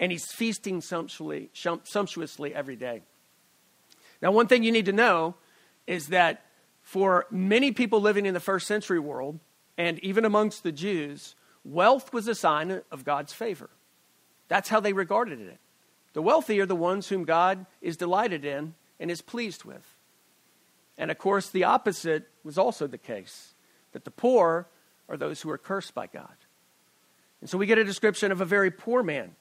And 0.00 0.10
he's 0.10 0.26
feasting 0.32 0.80
sumptuously, 0.80 1.50
sumptuously 1.84 2.54
every 2.54 2.76
day. 2.76 3.02
Now, 4.20 4.32
one 4.32 4.48
thing 4.48 4.64
you 4.64 4.72
need 4.72 4.86
to 4.86 4.92
know 4.92 5.34
is 5.86 6.08
that 6.08 6.44
for 6.82 7.26
many 7.30 7.72
people 7.72 8.00
living 8.00 8.26
in 8.26 8.34
the 8.34 8.40
first 8.40 8.66
century 8.66 8.98
world, 8.98 9.38
and 9.78 9.98
even 10.00 10.24
amongst 10.24 10.62
the 10.62 10.72
Jews, 10.72 11.34
wealth 11.64 12.12
was 12.12 12.28
a 12.28 12.34
sign 12.34 12.82
of 12.90 13.04
God's 13.04 13.32
favor. 13.32 13.70
That's 14.48 14.68
how 14.68 14.80
they 14.80 14.92
regarded 14.92 15.40
it. 15.40 15.58
The 16.12 16.22
wealthy 16.22 16.60
are 16.60 16.66
the 16.66 16.76
ones 16.76 17.08
whom 17.08 17.24
God 17.24 17.66
is 17.80 17.96
delighted 17.96 18.44
in 18.44 18.74
and 19.00 19.10
is 19.10 19.20
pleased 19.20 19.64
with. 19.64 19.84
And 20.96 21.10
of 21.10 21.18
course, 21.18 21.48
the 21.48 21.64
opposite 21.64 22.28
was 22.44 22.56
also 22.56 22.86
the 22.86 22.98
case 22.98 23.54
that 23.92 24.04
the 24.04 24.10
poor 24.10 24.68
are 25.08 25.16
those 25.16 25.40
who 25.40 25.50
are 25.50 25.58
cursed 25.58 25.94
by 25.94 26.06
God. 26.06 26.36
And 27.40 27.50
so 27.50 27.58
we 27.58 27.66
get 27.66 27.78
a 27.78 27.84
description 27.84 28.32
of 28.32 28.40
a 28.40 28.44
very 28.44 28.70
poor 28.70 29.02
man. 29.02 29.34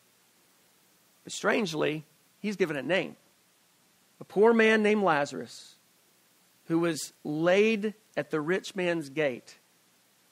But 1.24 1.34
strangely, 1.34 2.06
he's 2.40 2.56
given 2.56 2.76
a 2.76 2.82
name 2.82 3.16
a 4.20 4.26
poor 4.26 4.54
man 4.54 4.84
named 4.84 5.04
Lazarus, 5.04 5.76
who 6.66 6.80
was 6.80 7.12
laid 7.24 7.94
at 8.16 8.32
the 8.32 8.40
rich 8.40 8.74
man's 8.74 9.10
gate 9.10 9.60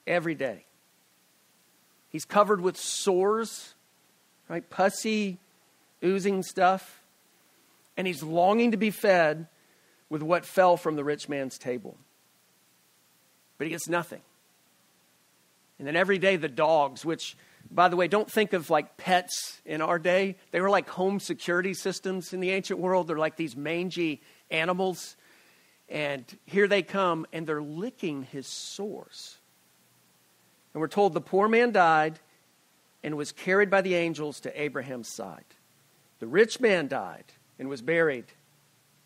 every 0.08 0.34
day. 0.34 0.66
He's 2.12 2.26
covered 2.26 2.62
with 2.62 2.78
sores, 2.78 3.74
right? 4.50 4.70
Pussy, 4.70 5.40
oozing 6.04 6.44
stuff, 6.44 7.02
and 7.96 8.06
he's 8.06 8.22
longing 8.22 8.72
to 8.72 8.78
be 8.78 8.92
fed 8.92 9.48
with 10.10 10.22
what 10.22 10.46
fell 10.46 10.76
from 10.76 10.96
the 10.96 11.04
rich 11.04 11.30
man's 11.30 11.58
table. 11.58 11.98
But 13.58 13.66
he 13.66 13.72
gets 13.72 13.88
nothing. 13.88 14.22
And 15.80 15.88
then 15.88 15.96
every 15.96 16.18
day, 16.18 16.36
the 16.36 16.50
dogs, 16.50 17.06
which, 17.06 17.38
by 17.72 17.88
the 17.88 17.96
way, 17.96 18.08
don't 18.08 18.30
think 18.30 18.54
of 18.54 18.70
like 18.70 18.98
pets 18.98 19.62
in 19.66 19.82
our 19.82 19.98
day. 19.98 20.36
They 20.52 20.62
were 20.62 20.70
like 20.70 20.90
home 20.90 21.20
security 21.20 21.74
systems 21.74 22.34
in 22.34 22.40
the 22.40 22.52
ancient 22.52 22.80
world. 22.80 23.08
They're 23.08 23.18
like 23.18 23.36
these 23.38 23.56
mangy 23.56 24.22
animals. 24.50 25.16
And 25.90 26.26
here 26.46 26.68
they 26.68 26.84
come, 26.84 27.26
and 27.34 27.48
they're 27.48 27.62
licking 27.62 28.24
his 28.24 28.48
sores. 28.48 29.38
And 30.74 30.82
we're 30.82 30.88
told 30.88 31.14
the 31.14 31.22
poor 31.22 31.48
man 31.48 31.72
died 31.72 32.20
and 33.04 33.18
was 33.18 33.32
carried 33.32 33.70
by 33.70 33.82
the 33.82 33.96
angels 33.96 34.40
to 34.42 34.62
Abraham's 34.62 35.08
side. 35.08 35.46
The 36.20 36.28
rich 36.28 36.60
man 36.60 36.88
died 36.88 37.26
and 37.60 37.68
was 37.68 37.82
buried 37.82 38.26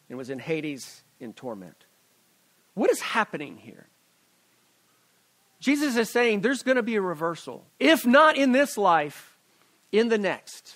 and 0.09 0.17
was 0.17 0.29
in 0.29 0.39
Hades 0.39 1.03
in 1.19 1.33
torment. 1.33 1.85
What 2.73 2.89
is 2.89 2.99
happening 2.99 3.57
here? 3.57 3.87
Jesus 5.59 5.95
is 5.95 6.09
saying 6.09 6.41
there's 6.41 6.61
going 6.61 6.75
to 6.75 6.83
be 6.83 6.95
a 6.95 7.01
reversal. 7.01 7.65
If 7.79 8.05
not 8.05 8.37
in 8.37 8.51
this 8.51 8.77
life, 8.77 9.37
in 9.91 10.09
the 10.09 10.17
next. 10.17 10.75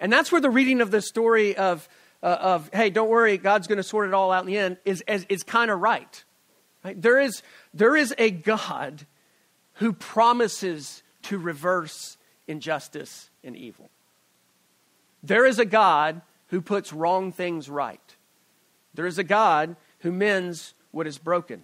And 0.00 0.12
that's 0.12 0.30
where 0.30 0.40
the 0.40 0.50
reading 0.50 0.80
of 0.80 0.90
the 0.90 1.00
story 1.00 1.56
of, 1.56 1.88
uh, 2.22 2.26
of 2.26 2.70
hey, 2.72 2.90
don't 2.90 3.08
worry, 3.08 3.38
God's 3.38 3.66
going 3.66 3.78
to 3.78 3.82
sort 3.82 4.08
it 4.08 4.14
all 4.14 4.30
out 4.30 4.42
in 4.42 4.46
the 4.46 4.58
end, 4.58 4.76
is, 4.84 5.02
is, 5.06 5.24
is 5.28 5.42
kind 5.42 5.70
of 5.70 5.80
right. 5.80 6.24
right. 6.84 7.00
There, 7.00 7.18
is, 7.18 7.42
there 7.72 7.96
is 7.96 8.14
a 8.18 8.30
God 8.30 9.06
who 9.78 9.92
promises 9.92 11.02
to 11.22 11.38
reverse 11.38 12.16
injustice 12.46 13.30
and 13.44 13.56
evil. 13.56 13.90
There 15.22 15.46
is 15.46 15.58
a 15.58 15.64
God 15.64 16.20
who 16.48 16.60
puts 16.60 16.92
wrong 16.92 17.32
things 17.32 17.68
right. 17.68 18.16
There 18.94 19.06
is 19.06 19.18
a 19.18 19.24
God 19.24 19.76
who 20.00 20.12
mends 20.12 20.74
what 20.90 21.06
is 21.06 21.18
broken. 21.18 21.62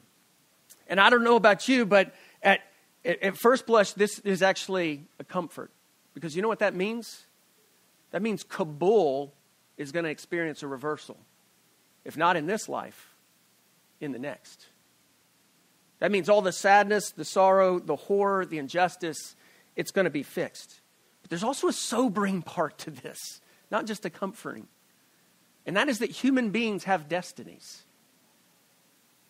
And 0.88 1.00
I 1.00 1.10
don't 1.10 1.24
know 1.24 1.36
about 1.36 1.66
you, 1.68 1.86
but 1.86 2.14
at, 2.42 2.60
at 3.04 3.36
first 3.36 3.66
blush, 3.66 3.92
this 3.92 4.18
is 4.20 4.42
actually 4.42 5.04
a 5.18 5.24
comfort. 5.24 5.70
Because 6.12 6.36
you 6.36 6.42
know 6.42 6.48
what 6.48 6.60
that 6.60 6.74
means? 6.74 7.26
That 8.12 8.22
means 8.22 8.44
Kabul 8.44 9.32
is 9.76 9.90
going 9.90 10.04
to 10.04 10.10
experience 10.10 10.62
a 10.62 10.68
reversal. 10.68 11.16
If 12.04 12.16
not 12.16 12.36
in 12.36 12.46
this 12.46 12.68
life, 12.68 13.14
in 14.00 14.12
the 14.12 14.18
next. 14.18 14.66
That 16.00 16.10
means 16.10 16.28
all 16.28 16.42
the 16.42 16.52
sadness, 16.52 17.10
the 17.10 17.24
sorrow, 17.24 17.78
the 17.78 17.96
horror, 17.96 18.44
the 18.44 18.58
injustice, 18.58 19.36
it's 19.76 19.90
going 19.90 20.04
to 20.04 20.10
be 20.10 20.22
fixed. 20.22 20.80
But 21.22 21.30
there's 21.30 21.44
also 21.44 21.68
a 21.68 21.72
sobering 21.72 22.42
part 22.42 22.78
to 22.78 22.90
this 22.90 23.40
not 23.70 23.86
just 23.86 24.04
a 24.04 24.10
comforting. 24.10 24.68
And 25.66 25.76
that 25.76 25.88
is 25.88 25.98
that 25.98 26.10
human 26.10 26.50
beings 26.50 26.84
have 26.84 27.08
destinies. 27.08 27.82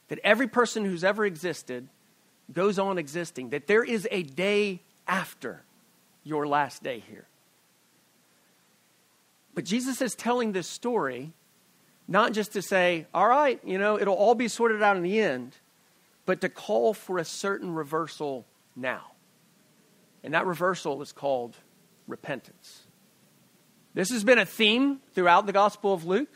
That 0.09 0.19
every 0.23 0.49
person 0.49 0.85
who's 0.85 1.03
ever 1.03 1.25
existed 1.25 1.89
goes 2.53 2.79
on 2.79 2.99
existing. 2.99 3.51
That 3.51 3.69
there 3.69 3.83
is 3.83 4.07
a 4.11 4.23
day 4.23 4.83
after 5.09 5.63
your 6.25 6.47
last 6.47 6.83
day 6.83 7.03
here. 7.09 7.27
But 9.55 9.65
Jesus 9.65 10.03
is 10.03 10.15
telling 10.15 10.53
this 10.53 10.69
story 10.69 11.33
Not 12.07 12.33
just 12.33 12.53
to 12.53 12.61
say, 12.61 13.07
all 13.15 13.29
right, 13.29 13.59
you 13.65 13.79
know, 13.79 13.99
it'll 13.99 14.15
all 14.15 14.35
be 14.35 14.49
sorted 14.49 14.83
out 14.83 14.97
in 14.99 15.03
the 15.03 15.21
end, 15.21 15.57
but 16.27 16.41
to 16.41 16.49
call 16.49 16.95
for 16.95 17.19
a 17.19 17.25
certain 17.25 17.75
reversal 17.75 18.47
now. 18.75 19.13
And 20.23 20.35
that 20.35 20.47
reversal 20.47 21.03
is 21.03 21.13
called 21.13 21.57
repentance. 22.07 22.85
This 23.93 24.11
has 24.11 24.25
been 24.25 24.39
a 24.39 24.47
theme 24.47 25.01
throughout 25.15 25.47
the 25.47 25.53
Gospel 25.53 25.93
of 25.93 26.05
Luke, 26.05 26.33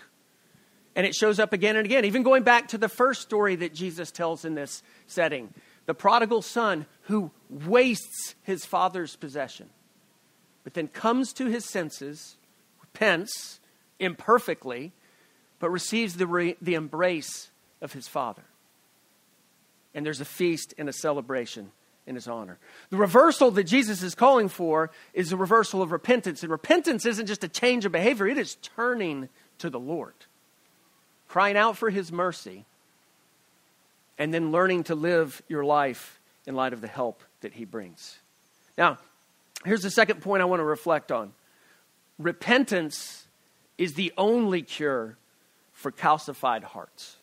and 0.95 1.07
it 1.07 1.15
shows 1.15 1.39
up 1.39 1.53
again 1.53 1.77
and 1.77 1.87
again, 1.87 2.05
even 2.05 2.23
going 2.23 2.43
back 2.43 2.69
to 2.69 2.79
the 2.79 2.89
first 2.89 3.23
story 3.23 3.57
that 3.57 3.75
Jesus 3.75 4.11
tells 4.11 4.45
in 4.45 4.55
this 4.55 4.83
setting 5.07 5.53
the 5.87 5.95
prodigal 5.95 6.43
son 6.43 6.87
who 7.03 7.31
wastes 7.49 8.35
his 8.43 8.65
father's 8.65 9.17
possession, 9.17 9.71
but 10.65 10.75
then 10.75 10.87
comes 10.87 11.33
to 11.33 11.47
his 11.47 11.65
senses, 11.65 12.37
repents 12.81 13.59
imperfectly, 13.99 14.93
but 15.59 15.71
receives 15.71 16.17
the, 16.17 16.27
re- 16.27 16.57
the 16.61 16.75
embrace 16.75 17.51
of 17.81 17.93
his 17.93 18.07
father. 18.07 18.45
And 19.99 20.07
there's 20.07 20.21
a 20.21 20.25
feast 20.25 20.75
and 20.79 20.89
a 20.89 20.93
celebration 20.93 21.73
in 22.07 22.15
his 22.15 22.29
honor. 22.29 22.61
The 22.91 22.97
reversal 22.97 23.51
that 23.51 23.65
Jesus 23.65 24.01
is 24.01 24.15
calling 24.15 24.49
for 24.49 24.93
is 25.13 25.33
a 25.33 25.37
reversal 25.37 25.83
of 25.83 25.91
repentance. 25.91 26.45
And 26.45 26.53
repentance 26.53 27.05
isn't 27.05 27.27
just 27.27 27.43
a 27.43 27.49
change 27.49 27.85
of 27.85 27.91
behavior, 27.91 28.29
it 28.29 28.39
is 28.39 28.55
turning 28.63 29.29
to 29.59 29.69
the 29.69 29.81
Lord, 29.81 30.15
crying 31.27 31.57
out 31.57 31.77
for 31.77 31.91
his 31.91 32.13
mercy, 32.13 32.65
and 34.19 34.33
then 34.33 34.53
learning 34.53 34.85
to 34.85 34.95
live 34.95 35.43
your 35.49 35.65
life 35.65 36.21
in 36.47 36.55
light 36.55 36.73
of 36.73 36.81
the 36.81 36.87
help 36.87 37.25
that 37.41 37.55
he 37.55 37.65
brings. 37.65 38.21
Now, 38.77 38.99
here's 39.65 39.83
the 39.83 39.91
second 39.91 40.23
point 40.23 40.43
I 40.43 40.45
want 40.45 40.61
to 40.61 40.65
reflect 40.65 41.11
on 41.11 41.33
repentance 42.21 43.27
is 43.79 43.95
the 43.95 44.13
only 44.17 44.63
cure 44.63 45.19
for 45.73 45.91
calcified 45.91 46.63
hearts. 46.63 47.17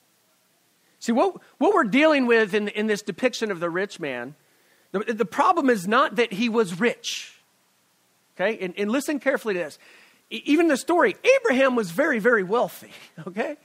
See, 1.05 1.11
what, 1.11 1.35
what 1.57 1.73
we're 1.73 1.83
dealing 1.83 2.25
with 2.25 2.53
in, 2.53 2.67
in 2.69 2.87
this 2.87 3.01
depiction 3.01 3.51
of 3.51 3.59
the 3.59 3.69
rich 3.69 3.99
man, 3.99 4.35
the, 4.91 4.99
the 5.13 5.25
problem 5.25 5.69
is 5.69 5.87
not 5.87 6.15
that 6.15 6.33
he 6.33 6.49
was 6.49 6.79
rich. 6.79 7.39
Okay? 8.35 8.57
And, 8.63 8.73
and 8.77 8.89
listen 8.89 9.19
carefully 9.19 9.53
to 9.53 9.59
this. 9.59 9.79
Even 10.29 10.67
the 10.67 10.77
story, 10.77 11.15
Abraham 11.37 11.75
was 11.75 11.91
very, 11.91 12.19
very 12.19 12.43
wealthy. 12.43 12.91
Okay? 13.27 13.57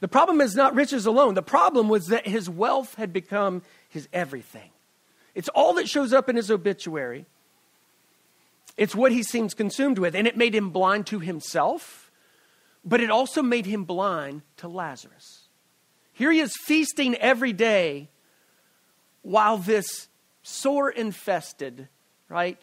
The 0.00 0.08
problem 0.08 0.42
is 0.42 0.54
not 0.54 0.74
riches 0.74 1.06
alone. 1.06 1.32
The 1.32 1.42
problem 1.42 1.88
was 1.88 2.08
that 2.08 2.26
his 2.26 2.50
wealth 2.50 2.96
had 2.96 3.14
become 3.14 3.62
his 3.88 4.08
everything. 4.12 4.70
It's 5.34 5.48
all 5.48 5.72
that 5.74 5.88
shows 5.88 6.12
up 6.12 6.28
in 6.28 6.36
his 6.36 6.50
obituary. 6.50 7.24
It's 8.76 8.94
what 8.94 9.10
he 9.10 9.22
seems 9.22 9.54
consumed 9.54 9.98
with. 9.98 10.14
And 10.14 10.26
it 10.26 10.36
made 10.36 10.54
him 10.54 10.68
blind 10.68 11.06
to 11.06 11.18
himself 11.20 12.06
but 12.86 13.00
it 13.00 13.10
also 13.10 13.42
made 13.42 13.66
him 13.66 13.84
blind 13.84 14.42
to 14.58 14.68
Lazarus. 14.68 15.45
Here 16.16 16.30
he 16.30 16.40
is 16.40 16.52
feasting 16.56 17.14
every 17.16 17.52
day 17.52 18.08
while 19.22 19.58
this 19.58 20.08
sore 20.42 20.90
infested, 20.90 21.88
right, 22.28 22.58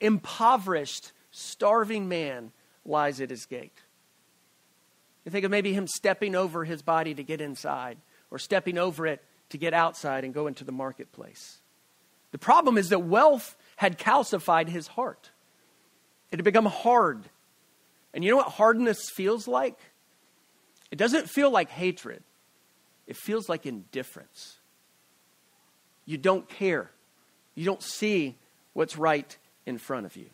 impoverished, 0.00 1.12
starving 1.30 2.08
man 2.08 2.52
lies 2.84 3.20
at 3.20 3.30
his 3.30 3.46
gate. 3.46 3.78
You 5.24 5.30
think 5.30 5.44
of 5.44 5.50
maybe 5.50 5.72
him 5.72 5.86
stepping 5.86 6.34
over 6.34 6.64
his 6.64 6.82
body 6.82 7.14
to 7.14 7.22
get 7.22 7.40
inside, 7.40 7.98
or 8.30 8.38
stepping 8.38 8.78
over 8.78 9.06
it 9.06 9.22
to 9.50 9.58
get 9.58 9.74
outside 9.74 10.24
and 10.24 10.34
go 10.34 10.46
into 10.46 10.64
the 10.64 10.72
marketplace. 10.72 11.58
The 12.32 12.38
problem 12.38 12.78
is 12.78 12.88
that 12.88 13.00
wealth 13.00 13.56
had 13.76 13.98
calcified 13.98 14.68
his 14.68 14.86
heart. 14.86 15.30
It 16.30 16.38
had 16.38 16.44
become 16.44 16.66
hard 16.66 17.28
and 18.14 18.22
you 18.22 18.30
know 18.30 18.36
what 18.36 18.48
hardness 18.48 19.10
feels 19.10 19.48
like? 19.48 19.78
It 20.90 20.98
doesn't 20.98 21.30
feel 21.30 21.50
like 21.50 21.70
hatred, 21.70 22.22
it 23.06 23.16
feels 23.16 23.48
like 23.48 23.66
indifference. 23.66 24.58
You 26.04 26.18
don't 26.18 26.48
care, 26.48 26.90
you 27.54 27.64
don't 27.64 27.82
see 27.82 28.36
what's 28.72 28.96
right 28.96 29.36
in 29.66 29.78
front 29.78 30.06
of 30.06 30.16
you. 30.16 30.26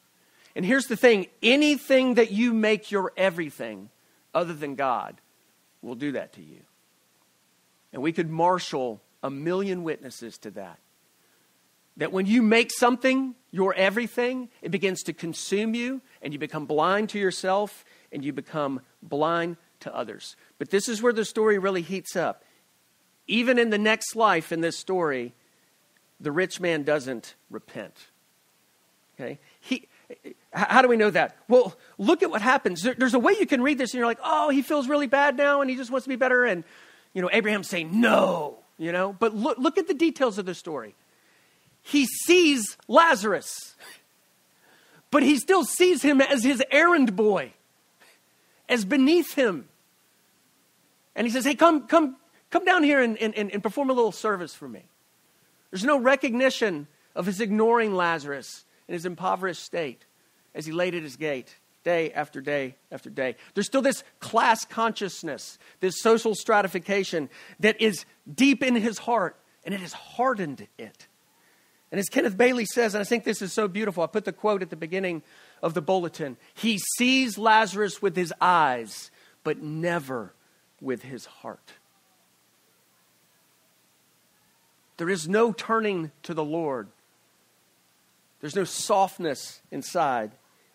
And 0.55 0.65
here's 0.65 0.87
the 0.87 0.97
thing 0.97 1.27
anything 1.43 2.15
that 2.15 2.31
you 2.31 2.53
make 2.53 2.91
your 2.91 3.13
everything 3.17 3.91
other 4.35 4.55
than 4.55 4.75
God 4.75 5.21
will 5.83 5.95
do 5.95 6.13
that 6.13 6.33
to 6.35 6.43
you. 6.43 6.61
And 7.93 8.03
we 8.03 8.13
could 8.13 8.29
marshal 8.31 9.01
a 9.23 9.31
million 9.31 9.83
witnesses 9.85 10.39
to 10.39 10.51
that. 10.53 10.79
That 11.97 12.13
when 12.13 12.27
you 12.27 12.43
make 12.43 12.71
something 12.73 13.35
your 13.51 13.75
everything, 13.75 14.49
it 14.63 14.71
begins 14.71 15.03
to 15.05 15.13
consume 15.13 15.75
you, 15.75 16.01
and 16.23 16.33
you 16.33 16.39
become 16.39 16.67
blind 16.67 17.09
to 17.11 17.19
yourself, 17.19 17.85
and 18.13 18.25
you 18.25 18.33
become 18.33 18.81
blind 19.03 19.57
to 19.81 19.95
others. 19.95 20.37
But 20.59 20.71
this 20.71 20.89
is 20.89 21.03
where 21.03 21.13
the 21.13 21.25
story 21.25 21.59
really 21.59 21.83
heats 21.83 22.15
up. 22.15 22.45
Even 23.29 23.59
in 23.59 23.71
the 23.71 23.79
next 23.79 24.17
life 24.17 24.51
in 24.51 24.61
this 24.61 24.77
story, 24.77 25.35
the 26.21 26.33
rich 26.33 26.61
man 26.61 26.83
doesn't 26.83 27.35
repent. 27.51 28.09
Okay? 29.15 29.39
He, 29.61 29.87
how 30.53 30.83
do 30.83 30.89
we 30.89 30.97
know 30.97 31.11
that? 31.11 31.37
Well, 31.47 31.77
look 31.99 32.23
at 32.23 32.31
what 32.31 32.43
happens. 32.43 32.83
There, 32.83 32.95
there's 32.95 33.15
a 33.15 33.19
way 33.19 33.35
you 33.39 33.47
can 33.47 33.63
read 33.63 33.79
this 33.79 33.93
and 33.93 33.99
you're 33.99 34.07
like, 34.07 34.21
oh, 34.25 34.49
he 34.49 34.63
feels 34.63 34.89
really 34.89 35.07
bad 35.07 35.37
now 35.37 35.61
and 35.61 35.71
he 35.71 35.77
just 35.77 35.91
wants 35.91 36.05
to 36.05 36.09
be 36.09 36.17
better. 36.17 36.45
And, 36.45 36.65
you 37.13 37.23
know, 37.23 37.31
Abraham's 37.33 37.69
saying, 37.69 38.01
no, 38.01 38.59
you 38.79 38.91
know. 38.91 39.15
But 39.19 39.35
look, 39.35 39.59
look 39.59 39.79
at 39.79 39.87
the 39.87 39.95
details 39.95 40.39
of 40.39 40.47
the 40.47 40.55
story 40.55 40.95
he 41.89 42.07
sees 42.07 42.77
Lazarus, 42.87 43.75
but 45.11 45.23
he 45.23 45.39
still 45.39 45.65
sees 45.65 46.03
him 46.03 46.21
as 46.21 46.45
his 46.45 46.63
errand 46.71 47.17
boy, 47.17 47.53
as 48.69 48.85
beneath 48.85 49.35
him. 49.35 49.69
And 51.17 51.27
he 51.27 51.33
says, 51.33 51.45
Hey, 51.45 51.55
come, 51.55 51.87
come, 51.87 52.17
come 52.51 52.65
down 52.65 52.83
here 52.83 53.01
and, 53.01 53.17
and, 53.19 53.35
and 53.37 53.63
perform 53.63 53.91
a 53.91 53.93
little 53.93 54.13
service 54.13 54.55
for 54.55 54.69
me. 54.69 54.85
There's 55.71 55.85
no 55.85 55.99
recognition 55.99 56.87
of 57.15 57.27
his 57.27 57.41
ignoring 57.41 57.95
Lazarus 57.95 58.65
in 58.87 58.95
his 58.95 59.05
impoverished 59.05 59.63
state 59.63 60.05
as 60.55 60.67
he 60.67 60.73
laid 60.73 60.95
at 60.95 61.03
his 61.03 61.17
gate 61.17 61.55
day 61.85 62.13
after 62.13 62.41
day 62.41 62.77
after 62.91 63.11
day. 63.11 63.37
There's 63.55 63.67
still 63.67 63.83
this 63.83 64.03
class 64.21 64.65
consciousness, 64.65 65.59
this 65.81 66.01
social 66.01 66.35
stratification 66.35 67.29
that 67.61 67.81
is 67.81 68.05
deep 68.33 68.63
in 68.63 68.75
his 68.75 68.99
heart, 68.99 69.37
and 69.65 69.75
it 69.75 69.81
has 69.81 69.93
hardened 69.93 70.67
it. 70.79 71.07
And 71.91 71.99
as 71.99 72.09
Kenneth 72.09 72.37
Bailey 72.37 72.67
says, 72.67 72.95
and 72.95 73.01
I 73.01 73.05
think 73.05 73.25
this 73.25 73.41
is 73.41 73.53
so 73.53 73.69
beautiful, 73.69 74.03
I 74.03 74.07
put 74.07 74.25
the 74.27 74.33
quote 74.33 74.63
at 74.63 74.71
the 74.71 74.77
beginning 74.77 75.23
of 75.63 75.75
the 75.75 75.81
bulletin 75.81 76.37
He 76.55 76.79
sees 76.97 77.39
Lazarus 77.39 78.03
with 78.03 78.17
his 78.17 78.33
eyes, 78.41 79.11
but 79.43 79.63
never 79.63 80.35
with 80.81 81.03
his 81.03 81.25
heart. 81.25 81.73
There 84.99 85.09
is 85.09 85.29
no 85.29 85.53
turning 85.53 86.11
to 86.25 86.35
the 86.35 86.45
Lord. 86.45 86.89
There's 88.41 88.57
no 88.57 88.65
softness 88.65 89.63
inside, 89.71 90.33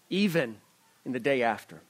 even 0.10 0.58
in 1.06 1.12
the 1.12 1.20
day 1.20 1.44
after. 1.44 1.82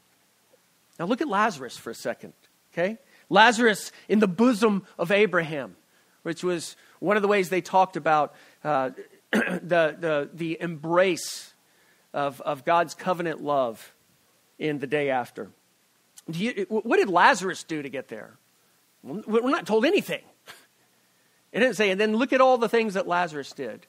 Now 0.99 1.05
look 1.05 1.21
at 1.21 1.27
Lazarus 1.27 1.77
for 1.77 1.89
a 1.89 1.95
second, 1.95 2.33
okay? 2.73 2.97
Lazarus 3.29 3.91
in 4.09 4.19
the 4.19 4.27
bosom 4.27 4.85
of 4.99 5.11
Abraham, 5.11 5.75
which 6.23 6.43
was 6.43 6.75
one 6.99 7.15
of 7.15 7.21
the 7.21 7.27
ways 7.27 7.49
they 7.49 7.61
talked 7.61 7.97
about 7.97 8.35
uh, 8.63 8.91
the, 9.31 9.95
the, 9.99 10.29
the 10.33 10.57
embrace 10.59 11.53
of, 12.13 12.41
of 12.41 12.65
God's 12.65 12.93
covenant 12.93 13.41
love 13.41 13.93
in 14.59 14.79
the 14.79 14.87
day 14.87 15.09
after. 15.09 15.49
You, 16.31 16.65
what 16.69 16.97
did 16.97 17.09
Lazarus 17.09 17.63
do 17.63 17.81
to 17.81 17.89
get 17.89 18.07
there? 18.07 18.37
We're 19.03 19.49
not 19.49 19.67
told 19.67 19.85
anything. 19.85 20.21
It 21.53 21.59
didn't 21.59 21.77
say, 21.77 21.91
and 21.91 22.01
then 22.01 22.17
look 22.17 22.33
at 22.33 22.41
all 22.41 22.57
the 22.57 22.67
things 22.67 22.95
that 22.95 23.07
Lazarus 23.07 23.53
did. 23.53 23.85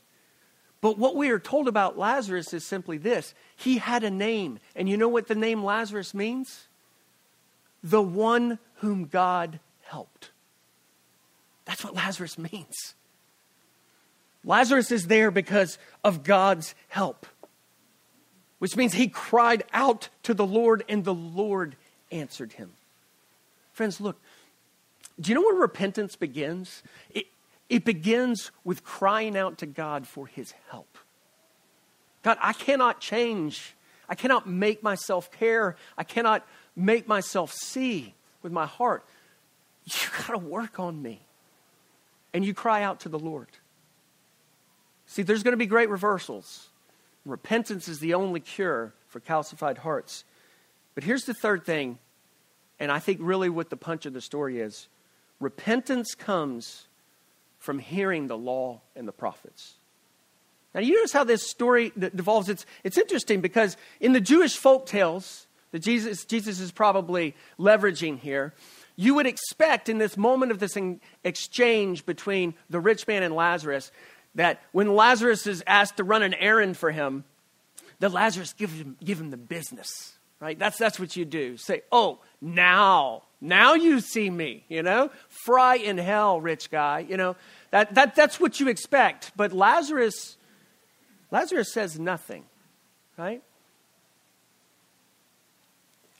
But 0.83 0.99
what 0.99 1.17
we 1.17 1.31
are 1.31 1.39
told 1.39 1.67
about 1.67 1.99
Lazarus 1.99 2.53
is 2.53 2.63
simply 2.63 2.99
this 2.99 3.35
he 3.57 3.79
had 3.79 4.05
a 4.05 4.11
name. 4.11 4.61
And 4.77 4.87
you 4.87 4.99
know 4.99 5.09
what 5.09 5.29
the 5.29 5.35
name 5.35 5.65
Lazarus 5.65 6.13
means? 6.13 6.69
The 7.83 8.03
one 8.03 8.59
whom 8.77 9.07
God 9.07 9.61
helped. 9.85 10.31
That's 11.65 11.83
what 11.83 11.95
Lazarus 11.95 12.37
means. 12.37 12.95
Lazarus 14.45 14.93
is 14.93 15.07
there 15.07 15.31
because 15.31 15.79
of 16.05 16.23
God's 16.23 16.75
help, 16.89 17.27
which 18.59 18.77
means 18.77 18.93
he 18.93 19.09
cried 19.09 19.65
out 19.73 20.11
to 20.25 20.35
the 20.35 20.47
Lord 20.47 20.85
and 20.87 21.03
the 21.03 21.15
Lord 21.15 21.77
answered 22.13 22.53
him. 22.53 22.73
Friends, 23.73 24.03
look, 24.03 24.21
do 25.19 25.31
you 25.31 25.35
know 25.35 25.41
where 25.41 25.55
repentance 25.55 26.15
begins? 26.15 26.83
It, 27.11 27.27
it 27.69 27.85
begins 27.85 28.51
with 28.63 28.85
crying 28.85 29.37
out 29.37 29.59
to 29.59 29.67
God 29.67 30.07
for 30.07 30.27
his 30.27 30.53
help. 30.71 30.99
God, 32.23 32.39
I 32.41 32.53
cannot 32.53 33.01
change. 33.01 33.75
I 34.09 34.15
cannot 34.15 34.49
make 34.49 34.83
myself 34.83 35.31
care. 35.31 35.77
I 35.97 36.05
cannot 36.05 36.47
make 36.77 37.09
myself 37.09 37.53
see 37.53 38.15
with 38.43 38.53
my 38.53 38.67
heart. 38.67 39.05
You 39.85 40.09
got 40.19 40.33
to 40.33 40.39
work 40.39 40.81
on 40.81 41.01
me. 41.03 41.21
And 42.33 42.45
you 42.45 42.55
cry 42.55 42.83
out 42.83 43.01
to 43.01 43.09
the 43.09 43.19
Lord. 43.19 43.49
See, 45.07 45.23
there's 45.23 45.43
going 45.43 45.53
to 45.53 45.59
be 45.59 45.67
great 45.67 45.91
reversals. 45.91 46.69
Repentance 47.25 47.87
is 47.87 48.01
the 48.01 48.15
only 48.15 48.41
cure 48.41 48.95
for 49.07 49.21
calcified 49.21 49.79
hearts. 49.79 50.25
But 50.95 51.05
here's 51.05 51.25
the 51.25 51.35
third 51.35 51.65
thing 51.65 51.99
And 52.81 52.91
I 52.91 52.99
think 52.99 53.19
really 53.23 53.49
what 53.49 53.71
the 53.71 53.77
punch 53.77 54.07
of 54.07 54.13
the 54.13 54.21
story 54.21 54.59
is 54.59 54.89
repentance 55.39 56.15
comes 56.15 56.87
from 57.65 57.79
hearing 57.79 58.27
the 58.27 58.37
law 58.37 58.83
and 58.95 59.09
the 59.09 59.13
prophets. 59.13 59.75
Now, 60.75 60.83
you 60.83 60.97
notice 60.97 61.13
how 61.13 61.25
this 61.25 61.49
story 61.49 61.93
devolves. 61.97 62.51
It's, 62.51 62.67
it's 62.83 62.99
interesting 62.99 63.41
because 63.41 63.79
in 64.01 64.13
the 64.13 64.21
Jewish 64.21 64.59
folk 64.59 64.85
tales 64.85 65.47
that 65.71 65.79
Jesus, 65.79 66.27
Jesus 66.27 66.61
is 66.61 66.73
probably 66.73 67.35
leveraging 67.59 68.19
here, 68.19 68.53
you 68.97 69.15
would 69.15 69.27
expect 69.27 69.89
in 69.89 69.97
this 69.97 70.19
moment 70.19 70.53
of 70.53 70.59
this 70.59 70.77
exchange 71.25 72.05
between 72.05 72.55
the 72.69 72.81
rich 72.81 73.09
man 73.09 73.23
and 73.23 73.35
Lazarus 73.35 73.91
that 74.35 74.61
when 74.73 74.95
Lazarus 74.95 75.47
is 75.47 75.65
asked 75.67 75.97
to 75.97 76.05
run 76.05 76.23
an 76.23 76.35
errand 76.35 76.77
for 76.77 76.91
him, 76.91 77.25
that 78.01 78.13
Lazarus 78.13 78.53
give 78.53 78.73
him, 78.73 78.99
give 79.03 79.19
him 79.19 79.31
the 79.31 79.39
business, 79.39 80.13
right? 80.39 80.59
That's, 80.59 80.77
that's 80.77 81.01
what 81.01 81.17
you 81.17 81.25
do. 81.25 81.57
Say, 81.57 81.81
oh, 81.91 82.19
now, 82.43 83.23
now 83.45 83.75
you 83.75 84.01
see 84.01 84.31
me, 84.31 84.65
you 84.69 84.83
know? 84.83 85.11
Fry 85.29 85.77
in 85.77 85.99
hell, 85.99 86.41
rich 86.41 86.71
guy, 86.71 87.01
you 87.01 87.19
know? 87.19 87.37
That, 87.71 87.95
that, 87.95 88.15
that's 88.15 88.41
what 88.41 88.59
you 88.59 88.69
expect. 88.69 89.33
But 89.37 89.53
Lazarus, 89.53 90.37
Lazarus 91.31 91.73
says 91.73 91.99
nothing, 91.99 92.45
right? 93.19 93.43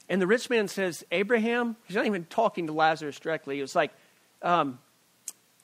And 0.07 0.21
the 0.21 0.27
rich 0.27 0.51
man 0.51 0.67
says, 0.67 1.03
Abraham, 1.11 1.75
he's 1.85 1.95
not 1.95 2.05
even 2.05 2.25
talking 2.25 2.67
to 2.67 2.73
Lazarus 2.73 3.19
directly. 3.19 3.57
It 3.57 3.63
was 3.63 3.75
like, 3.75 3.91
um, 4.43 4.77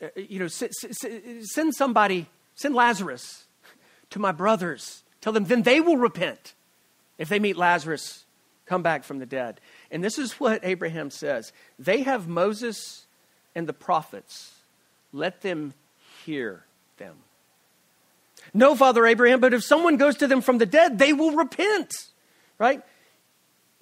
uh, 0.02 0.08
you 0.16 0.40
know, 0.40 0.48
send 0.48 1.76
somebody, 1.76 2.26
send 2.56 2.74
Lazarus 2.74 3.46
to 4.10 4.18
my 4.18 4.32
brothers. 4.32 5.04
Tell 5.22 5.32
them, 5.32 5.46
then 5.46 5.62
they 5.62 5.80
will 5.80 5.98
repent 5.98 6.56
if 7.20 7.30
they 7.30 7.38
meet 7.38 7.56
Lazarus 7.56 8.26
come 8.72 8.82
back 8.82 9.04
from 9.04 9.20
the 9.20 9.26
dead. 9.26 9.60
And 9.92 10.02
this 10.02 10.18
is 10.18 10.40
what 10.40 10.62
Abraham 10.64 11.10
says 11.10 11.52
They 11.78 12.04
have 12.04 12.28
Moses 12.28 13.06
and 13.54 13.68
the 13.68 13.74
prophets. 13.74 14.54
Let 15.12 15.42
them 15.42 15.74
hear 16.26 16.64
them. 16.98 17.18
No, 18.54 18.76
Father 18.76 19.06
Abraham, 19.06 19.42
but 19.42 19.54
if 19.54 19.64
someone 19.64 19.98
goes 19.98 20.16
to 20.18 20.28
them 20.28 20.40
from 20.42 20.58
the 20.58 20.66
dead, 20.66 20.98
they 20.98 21.12
will 21.12 21.36
repent. 21.36 21.92
Right? 22.58 22.82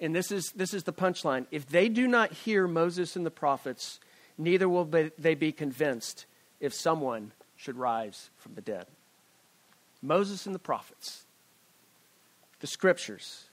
and 0.00 0.14
this 0.14 0.32
is, 0.32 0.50
this 0.56 0.72
is 0.72 0.84
the 0.84 0.92
punchline 0.92 1.44
if 1.50 1.68
they 1.68 1.88
do 1.88 2.08
not 2.08 2.32
hear 2.32 2.66
Moses 2.66 3.16
and 3.16 3.26
the 3.26 3.30
prophets, 3.30 4.00
neither 4.38 4.68
will 4.68 4.86
they 5.18 5.34
be 5.34 5.52
convinced 5.52 6.24
if 6.58 6.72
someone 6.72 7.32
should 7.56 7.76
rise 7.76 8.30
from 8.38 8.54
the 8.54 8.62
dead. 8.62 8.86
Moses 10.02 10.46
and 10.46 10.54
the 10.54 10.60
prophets, 10.60 11.24
the 12.60 12.66
scriptures. 12.66 13.49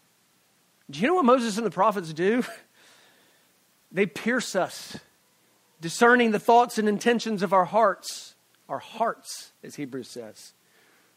Do 0.89 1.00
you 1.00 1.08
know 1.08 1.15
what 1.15 1.26
Moses 1.26 1.58
and 1.58 1.65
the 1.65 1.71
prophets 1.71 2.13
do? 2.13 2.43
They 3.89 4.06
pierce 4.06 4.54
us, 4.54 4.97
discerning 5.80 6.32
the 6.32 6.39
thoughts 6.39 6.78
and 6.78 6.89
intentions 6.89 7.41
of 7.41 7.54
our 7.54 7.63
hearts. 7.63 8.36
Our 8.67 8.80
hearts, 8.80 9.54
as 9.63 9.76
Hebrews 9.76 10.10
says. 10.10 10.52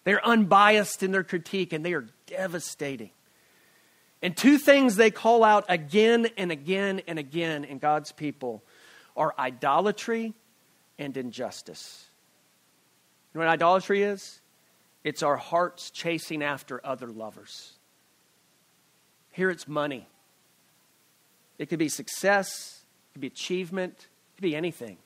They're 0.04 0.24
unbiased 0.24 1.02
in 1.02 1.10
their 1.10 1.24
critique 1.24 1.72
and 1.72 1.84
they 1.84 1.94
are 1.94 2.06
devastating. 2.26 3.10
And 4.22 4.36
two 4.36 4.58
things 4.58 4.96
they 4.96 5.10
call 5.10 5.42
out 5.42 5.64
again 5.68 6.28
and 6.36 6.52
again 6.52 7.02
and 7.06 7.18
again 7.18 7.64
in 7.64 7.78
God's 7.78 8.12
people 8.12 8.62
are 9.16 9.34
idolatry 9.38 10.34
and 10.98 11.16
injustice. 11.16 12.06
You 13.32 13.40
know 13.40 13.46
what 13.46 13.52
idolatry 13.52 14.02
is? 14.02 14.40
It's 15.02 15.22
our 15.22 15.36
hearts 15.36 15.90
chasing 15.90 16.42
after 16.42 16.80
other 16.84 17.08
lovers. 17.08 17.72
Here 19.32 19.50
it's 19.50 19.68
money. 19.68 20.06
It 21.58 21.68
could 21.68 21.78
be 21.78 21.88
success, 21.88 22.82
it 23.10 23.14
could 23.14 23.20
be 23.20 23.26
achievement, 23.26 23.94
it 23.98 24.36
could 24.36 24.42
be 24.42 24.56
anything. 24.56 24.96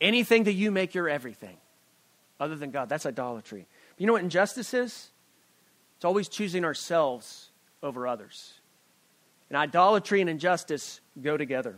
Anything 0.00 0.44
that 0.44 0.52
you 0.52 0.70
make 0.70 0.94
your 0.94 1.08
everything 1.08 1.56
other 2.38 2.56
than 2.56 2.70
God. 2.70 2.88
That's 2.88 3.04
idolatry. 3.04 3.66
But 3.94 4.00
you 4.00 4.06
know 4.06 4.14
what 4.14 4.22
injustice 4.22 4.72
is? 4.72 5.10
It's 5.96 6.04
always 6.04 6.28
choosing 6.28 6.64
ourselves 6.64 7.50
over 7.82 8.06
others. 8.06 8.54
And 9.50 9.56
idolatry 9.56 10.20
and 10.20 10.30
injustice 10.30 11.00
go 11.20 11.36
together. 11.36 11.76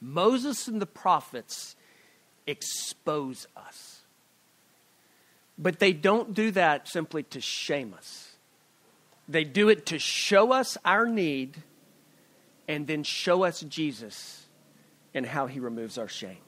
Moses 0.00 0.68
and 0.68 0.80
the 0.80 0.86
prophets 0.86 1.76
expose 2.46 3.46
us. 3.56 4.00
But 5.58 5.78
they 5.78 5.92
don't 5.92 6.34
do 6.34 6.50
that 6.52 6.88
simply 6.88 7.22
to 7.24 7.40
shame 7.40 7.94
us. 7.96 8.29
They 9.28 9.44
do 9.44 9.68
it 9.68 9.86
to 9.86 9.98
show 9.98 10.52
us 10.52 10.76
our 10.84 11.06
need 11.06 11.62
and 12.66 12.86
then 12.86 13.02
show 13.02 13.44
us 13.44 13.60
Jesus 13.60 14.46
and 15.14 15.26
how 15.26 15.46
he 15.46 15.60
removes 15.60 15.98
our 15.98 16.08
shame. 16.08 16.38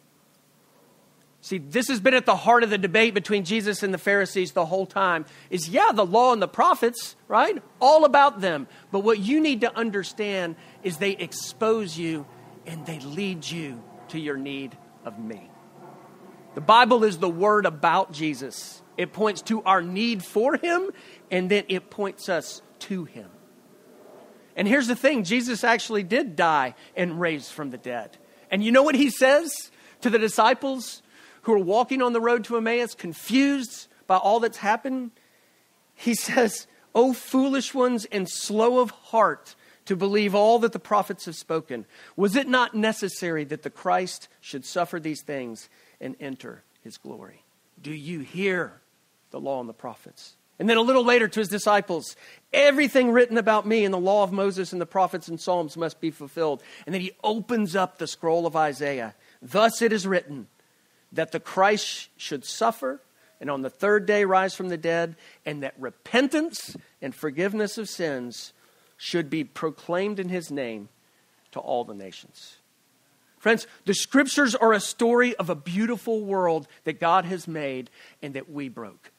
See, 1.41 1.59
this 1.59 1.89
has 1.89 1.99
been 1.99 2.15
at 2.15 2.25
the 2.25 2.37
heart 2.37 2.63
of 2.63 2.71
the 2.71 2.79
debate 2.79 3.15
between 3.15 3.45
Jesus 3.45 3.83
and 3.83 3.93
the 3.93 3.99
Pharisees 3.99 4.53
the 4.53 4.65
whole 4.65 4.87
time. 4.87 5.27
Is 5.51 5.69
yeah, 5.69 5.91
the 5.93 6.07
law 6.07 6.33
and 6.33 6.41
the 6.41 6.47
prophets, 6.47 7.17
right? 7.27 7.61
All 7.81 8.05
about 8.05 8.41
them. 8.41 8.69
But 8.93 9.01
what 9.01 9.19
you 9.19 9.41
need 9.41 9.63
to 9.63 9.77
understand 9.77 10.55
is 10.85 10.99
they 10.99 11.11
expose 11.11 11.99
you 11.99 12.27
and 12.65 12.87
they 12.87 13.01
lead 13.01 13.45
you 13.45 13.83
to 14.09 14.21
your 14.21 14.37
need 14.37 14.77
of 15.05 15.19
me. 15.19 15.51
The 16.55 16.61
Bible 16.61 17.03
is 17.03 17.19
the 17.19 17.29
word 17.29 17.67
about 17.67 18.13
Jesus. 18.13 18.82
It 18.97 19.13
points 19.13 19.43
to 19.43 19.63
our 19.63 19.83
need 19.83 20.25
for 20.25 20.57
him 20.57 20.91
and 21.31 21.51
then 21.51 21.65
it 21.69 21.91
points 21.91 22.29
us 22.29 22.63
to 22.81 23.05
him. 23.05 23.31
And 24.55 24.69
here's 24.69 24.87
the 24.87 24.97
thing 24.97 25.25
Jesus 25.25 25.65
actually 25.65 26.03
did 26.03 26.37
die 26.37 26.75
and 26.95 27.21
raise 27.21 27.51
from 27.51 27.71
the 27.71 27.79
dead. 27.79 28.19
And 28.51 28.63
you 28.63 28.71
know 28.71 28.83
what 28.83 28.95
he 28.95 29.09
says 29.11 29.51
to 30.03 30.11
the 30.11 30.19
disciples? 30.19 31.03
who 31.43 31.53
are 31.53 31.59
walking 31.59 32.03
on 32.03 32.13
the 32.13 32.21
road 32.21 32.45
to 32.45 32.57
Emmaus, 32.57 32.95
confused 32.95 33.89
by 34.07 34.17
all 34.17 34.41
that's 34.41 34.59
happened, 34.59 35.11
he 35.95 36.15
says, 36.15 36.67
O 36.95 37.13
foolish 37.13 37.75
ones 37.75 38.07
and 38.07 38.29
slow 38.29 38.81
of 38.81 38.91
heart 38.91 39.55
to 39.85 39.97
believe 39.97 40.35
all 40.35 40.61
that 40.61 40.73
the 40.73 40.79
prophets 40.79 41.25
have 41.25 41.35
spoken. 41.35 41.85
Was 42.17 42.37
it 42.37 42.49
not 42.49 42.75
necessary 42.75 43.45
that 43.45 43.63
the 43.63 43.71
Christ 43.71 44.29
should 44.41 44.65
suffer 44.65 45.01
these 45.01 45.23
things 45.23 45.69
and 46.01 46.15
enter 46.21 46.63
his 46.83 46.99
glory? 46.99 47.45
Do 47.81 47.93
you 47.93 48.21
hear 48.21 48.82
the 49.33 49.41
law 49.41 49.59
and 49.59 49.69
the 49.69 49.75
prophets? 49.75 50.35
And 50.59 50.69
then 50.71 50.77
a 50.77 50.83
little 50.83 51.05
later 51.05 51.27
to 51.27 51.41
his 51.41 51.49
disciples, 51.49 52.15
everything 52.53 53.11
written 53.11 53.37
about 53.37 53.67
me 53.67 53.85
in 53.85 53.91
the 53.91 53.99
law 53.99 54.23
of 54.23 54.31
Moses 54.31 54.73
and 54.73 54.81
the 54.81 54.87
prophets 54.87 55.27
and 55.27 55.41
Psalms 55.41 55.77
must 55.77 56.01
be 56.01 56.13
fulfilled. 56.13 56.63
And 56.87 56.95
then 56.95 57.01
he 57.01 57.13
opens 57.25 57.75
up 57.75 57.99
the 57.99 58.07
scroll 58.07 58.47
of 58.47 58.55
Isaiah. 58.55 59.15
Thus 59.41 59.83
it 59.83 59.93
is 59.93 60.07
written 60.07 60.47
that 61.11 61.33
the 61.33 61.41
Christ 61.41 62.11
should 62.17 62.45
suffer 62.45 63.01
and 63.43 63.51
on 63.51 63.63
the 63.63 63.71
third 63.71 64.07
day 64.07 64.25
rise 64.25 64.55
from 64.55 64.69
the 64.69 64.77
dead, 64.77 65.17
and 65.45 65.65
that 65.65 65.75
repentance 65.77 66.77
and 67.03 67.13
forgiveness 67.13 67.77
of 67.77 67.89
sins 67.89 68.53
should 68.97 69.29
be 69.29 69.43
proclaimed 69.43 70.21
in 70.21 70.29
his 70.29 70.53
name 70.53 70.89
to 71.51 71.59
all 71.59 71.83
the 71.83 71.93
nations. 71.93 72.59
Friends, 73.39 73.67
the 73.85 73.95
scriptures 73.95 74.55
are 74.55 74.73
a 74.73 74.79
story 74.79 75.35
of 75.35 75.51
a 75.51 75.57
beautiful 75.57 76.21
world 76.21 76.69
that 76.85 77.01
God 77.01 77.25
has 77.25 77.49
made 77.49 77.91
and 78.23 78.35
that 78.35 78.49
we 78.49 78.69
broke. 78.69 79.11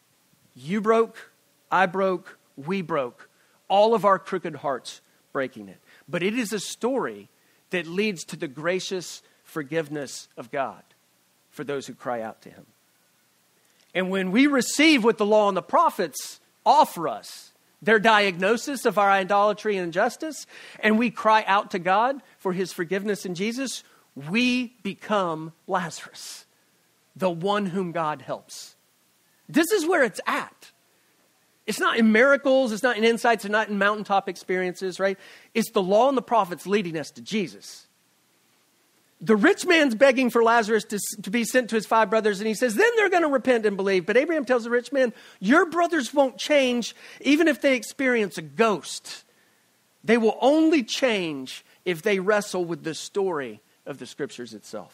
You 0.56 0.82
broke, 0.82 1.32
I 1.72 1.86
broke, 1.86 2.38
we 2.56 2.82
broke, 2.82 3.30
all 3.68 3.96
of 3.96 4.06
our 4.06 4.20
crooked 4.20 4.56
hearts 4.58 5.02
breaking 5.32 5.70
it. 5.70 5.80
But 6.08 6.24
it 6.24 6.38
is 6.38 6.54
a 6.54 6.60
story 6.60 7.30
that 7.72 7.88
leads 7.88 8.24
to 8.26 8.36
the 8.36 8.48
gracious 8.48 9.24
forgiveness 9.44 10.28
of 10.38 10.52
God 10.52 10.84
for 11.50 11.64
those 11.64 11.88
who 11.88 11.94
cry 11.94 12.22
out 12.22 12.42
to 12.44 12.50
him. 12.50 12.66
And 13.96 14.10
when 14.10 14.32
we 14.32 14.48
receive 14.48 15.04
what 15.04 15.18
the 15.18 15.26
law 15.26 15.48
and 15.48 15.58
the 15.58 15.62
prophets 15.62 16.40
offer 16.66 17.08
us, 17.08 17.52
their 17.82 18.00
diagnosis 18.00 18.86
of 18.86 18.98
our 18.98 19.12
idolatry 19.12 19.76
and 19.76 19.86
injustice, 19.86 20.48
and 20.80 20.98
we 20.98 21.12
cry 21.12 21.44
out 21.48 21.72
to 21.72 21.80
God 21.80 22.22
for 22.38 22.54
his 22.54 22.72
forgiveness 22.72 23.26
in 23.26 23.36
Jesus, 23.36 23.84
we 24.16 24.74
become 24.84 25.52
Lazarus, 25.68 26.46
the 27.16 27.30
one 27.30 27.68
whom 27.68 27.92
God 27.92 28.22
helps. 28.22 28.73
This 29.54 29.72
is 29.72 29.86
where 29.86 30.04
it's 30.04 30.20
at. 30.26 30.72
It's 31.66 31.80
not 31.80 31.98
in 31.98 32.12
miracles, 32.12 32.74
it's 32.74 32.84
not 32.84 32.98
in 32.98 33.04
insights, 33.04 33.46
it's 33.46 33.52
not 33.52 33.70
in 33.70 33.78
mountaintop 33.78 34.28
experiences, 34.28 35.00
right? 35.00 35.18
It's 35.54 35.72
the 35.72 35.82
law 35.82 36.10
and 36.10 36.18
the 36.18 36.22
prophets 36.22 36.68
leading 36.68 36.98
us 36.98 37.12
to 37.12 37.22
Jesus 37.22 37.88
the 39.24 39.38
rich 39.38 39.66
man's 39.66 39.96
begging 39.96 40.30
for 40.30 40.44
Lazarus 40.44 40.84
to, 40.84 41.00
to 41.22 41.32
be 41.32 41.46
sent 41.46 41.70
to 41.70 41.76
his 41.76 41.86
five 41.86 42.10
brothers, 42.10 42.42
and 42.42 42.48
he 42.48 42.54
says, 42.54 42.76
then 42.76 42.92
they're 42.98 43.10
going 43.10 43.24
to 43.24 43.30
repent 43.30 43.66
and 43.66 43.78
believe. 43.78 44.06
But 44.06 44.18
Abraham 44.18 44.44
tells 44.44 44.66
the 44.66 44.70
rich 44.70 44.92
man, 44.92 45.14
Your 45.40 45.66
brothers 45.66 46.14
won't 46.14 46.38
change 46.38 46.94
even 47.22 47.48
if 47.48 47.62
they 47.62 47.76
experience 47.76 48.38
a 48.38 48.42
ghost. 48.42 49.24
They 50.04 50.18
will 50.18 50.38
only 50.42 50.84
change 50.84 51.64
if 51.86 52.02
they 52.02 52.20
wrestle 52.20 52.66
with 52.66 52.84
the 52.84 52.94
story 52.94 53.62
of 53.86 53.98
the 53.98 54.06
scriptures 54.06 54.54
itself. 54.54 54.94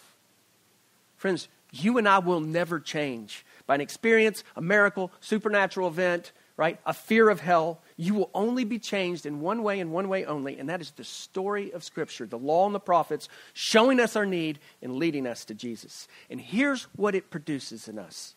Friends, 1.17 1.47
you 1.71 1.97
and 1.97 2.07
I 2.07 2.19
will 2.19 2.39
never 2.39 2.79
change 2.79 3.43
by 3.69 3.75
an 3.75 3.81
experience, 3.81 4.43
a 4.55 4.61
miracle, 4.61 5.11
supernatural 5.19 5.87
event, 5.87 6.31
right? 6.57 6.79
A 6.87 6.93
fear 6.93 7.29
of 7.29 7.39
hell. 7.39 7.83
You 7.97 8.15
will 8.15 8.31
only 8.33 8.63
be 8.63 8.79
changed 8.79 9.27
in 9.27 9.41
one 9.41 9.61
way 9.61 9.79
and 9.79 9.91
one 9.91 10.09
way 10.09 10.25
only, 10.25 10.57
and 10.57 10.67
that 10.69 10.81
is 10.81 10.89
the 10.89 11.03
story 11.03 11.71
of 11.71 11.83
Scripture, 11.83 12.25
the 12.25 12.39
law 12.39 12.65
and 12.65 12.73
the 12.73 12.79
prophets 12.79 13.29
showing 13.53 13.99
us 13.99 14.15
our 14.15 14.25
need 14.25 14.57
and 14.81 14.95
leading 14.95 15.27
us 15.27 15.45
to 15.45 15.53
Jesus. 15.53 16.07
And 16.31 16.41
here's 16.41 16.85
what 16.95 17.13
it 17.13 17.29
produces 17.29 17.87
in 17.87 17.99
us 17.99 18.33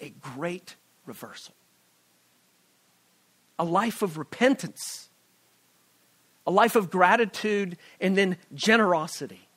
a 0.00 0.14
great 0.18 0.76
reversal, 1.04 1.54
a 3.58 3.66
life 3.66 4.00
of 4.00 4.16
repentance, 4.16 5.10
a 6.46 6.50
life 6.50 6.74
of 6.74 6.90
gratitude, 6.90 7.76
and 8.00 8.16
then 8.16 8.38
generosity. 8.54 9.47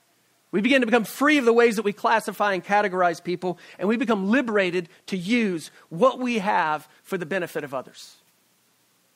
We 0.52 0.60
begin 0.60 0.82
to 0.82 0.88
become 0.88 1.06
free 1.06 1.38
of 1.38 1.46
the 1.46 1.54
ways 1.54 1.78
that 1.78 1.86
we 1.86 1.94
classify 1.94 2.54
and 2.54 2.64
categorize 2.64 3.24
people, 3.24 3.58
and 3.80 3.88
we 3.88 3.96
become 3.96 4.30
liberated 4.30 4.90
to 5.08 5.18
use 5.18 5.72
what 5.90 6.20
we 6.20 6.40
have 6.40 6.88
for 7.04 7.18
the 7.18 7.26
benefit 7.26 7.64
of 7.64 7.74
others. 7.74 8.16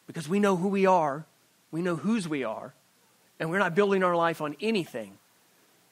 Because 0.08 0.30
we 0.30 0.40
know 0.40 0.56
who 0.56 0.70
we 0.70 0.86
are, 0.86 1.26
we 1.72 1.82
know 1.82 1.98
whose 1.98 2.28
we 2.28 2.46
are, 2.46 2.74
and 3.40 3.50
we're 3.50 3.60
not 3.60 3.76
building 3.76 4.02
our 4.02 4.16
life 4.16 4.40
on 4.40 4.56
anything 4.62 5.18